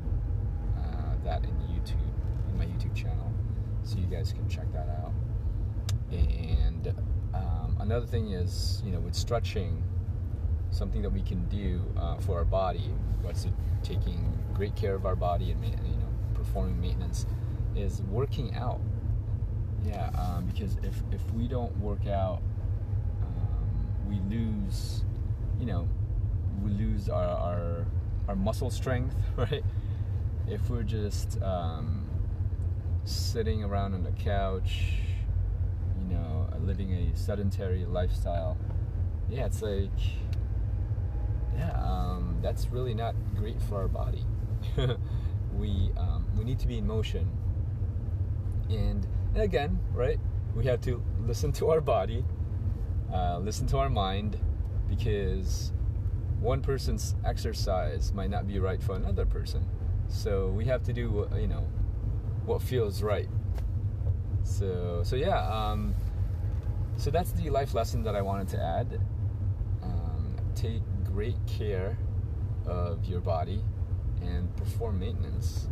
uh, 0.78 1.16
that 1.24 1.44
in 1.44 1.52
YouTube, 1.70 2.10
in 2.50 2.58
my 2.58 2.66
YouTube 2.66 2.96
channel, 2.96 3.32
so 3.84 3.98
you 3.98 4.08
guys 4.08 4.34
can 4.34 4.50
check 4.50 4.72
that 4.74 4.90
out. 4.90 5.14
And 6.12 6.94
um, 7.34 7.78
another 7.80 8.06
thing 8.06 8.32
is, 8.32 8.82
you 8.84 8.92
know, 8.92 9.00
with 9.00 9.16
stretching, 9.16 9.82
something 10.72 11.02
that 11.04 11.12
we 11.12 11.22
can 11.22 11.46
do 11.46 11.82
uh, 11.98 12.18
for 12.18 12.38
our 12.38 12.46
body, 12.46 12.94
what's 13.22 13.48
taking 13.84 14.38
great 14.54 14.76
care 14.76 14.94
of 14.96 15.06
our 15.06 15.16
body 15.16 15.52
and 15.52 15.64
you 15.66 15.72
know 15.72 16.10
performing 16.34 16.80
maintenance, 16.82 17.26
is 17.76 18.02
working 18.04 18.56
out. 18.56 18.80
Yeah, 19.86 20.10
um, 20.18 20.46
because 20.46 20.78
if 20.84 21.02
if 21.12 21.22
we 21.34 21.48
don't 21.48 21.76
work 21.78 22.08
out, 22.08 22.42
um, 23.24 24.08
we 24.08 24.20
lose, 24.36 25.04
you 25.60 25.66
know, 25.66 25.88
we 26.62 26.72
lose 26.72 27.10
our, 27.10 27.26
our 27.26 27.86
our 28.28 28.36
muscle 28.36 28.70
strength, 28.70 29.16
right? 29.36 29.64
If 30.48 30.70
we're 30.70 30.84
just 30.84 31.42
um, 31.42 32.08
sitting 33.06 33.64
around 33.64 33.94
on 33.94 34.04
the 34.04 34.12
couch, 34.12 35.00
you 36.00 36.14
know, 36.14 36.48
living 36.64 36.92
a 36.92 37.18
sedentary 37.18 37.86
lifestyle, 37.86 38.58
yeah, 39.30 39.46
it's 39.46 39.62
like, 39.62 39.90
yeah, 41.56 41.72
um, 41.82 42.38
that's 42.42 42.68
really 42.68 42.94
not 42.94 43.16
great 43.36 43.62
for 43.64 43.78
our 43.82 43.88
body. 43.88 44.26
we 45.56 45.92
um, 45.98 46.26
we 46.38 46.44
need 46.44 46.60
to 46.60 46.68
be 46.68 46.78
in 46.78 46.86
motion. 46.86 47.30
And, 48.72 49.06
and 49.34 49.44
again, 49.44 49.80
right? 49.94 50.20
We 50.56 50.66
have 50.66 50.82
to 50.82 51.04
listen 51.26 51.52
to 51.54 51.70
our 51.70 51.82
body, 51.82 52.24
uh, 53.14 53.40
listen 53.40 53.68
to 53.68 53.78
our 53.78 53.90
mind, 53.90 54.40
because 54.90 55.72
one 56.40 56.62
person's 56.62 57.16
exercise 57.26 58.14
might 58.14 58.30
not 58.30 58.48
be 58.48 58.60
right 58.60 58.82
for 58.82 58.96
another 58.96 59.26
person. 59.26 59.66
So 60.08 60.48
we 60.48 60.66
have 60.66 60.84
to 60.84 60.94
do, 60.94 61.28
you 61.36 61.48
know, 61.48 61.68
what 62.46 62.62
feels 62.62 63.04
right. 63.04 63.30
So, 64.44 65.02
so 65.04 65.16
yeah. 65.16 65.48
Um, 65.48 65.94
so 66.98 67.12
that's 67.12 67.32
the 67.32 67.50
life 67.50 67.74
lesson 67.74 68.04
that 68.04 68.16
I 68.16 68.22
wanted 68.22 68.48
to 68.50 68.62
add. 68.62 69.00
Um, 69.84 70.36
take 70.56 70.82
great 71.06 71.38
care 71.48 71.98
of 72.66 73.06
your 73.06 73.22
body 73.22 73.64
and 74.22 74.56
perform 74.56 75.00
maintenance, 75.00 75.68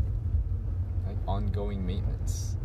like 1.05 1.17
ongoing 1.27 1.85
maintenance. 1.85 2.55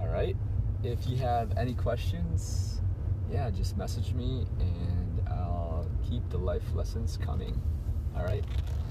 All 0.00 0.08
right. 0.08 0.36
If 0.82 1.06
you 1.06 1.16
have 1.18 1.56
any 1.56 1.74
questions, 1.74 2.80
yeah, 3.30 3.50
just 3.50 3.76
message 3.76 4.12
me 4.14 4.46
and 4.58 5.20
I'll 5.28 5.86
keep 6.08 6.28
the 6.30 6.38
life 6.38 6.64
lessons 6.74 7.18
coming. 7.22 7.60
All 8.16 8.24
right. 8.24 8.44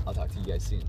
I'll 0.05 0.13
talk 0.13 0.29
to 0.31 0.39
you 0.39 0.45
guys 0.45 0.63
soon. 0.63 0.83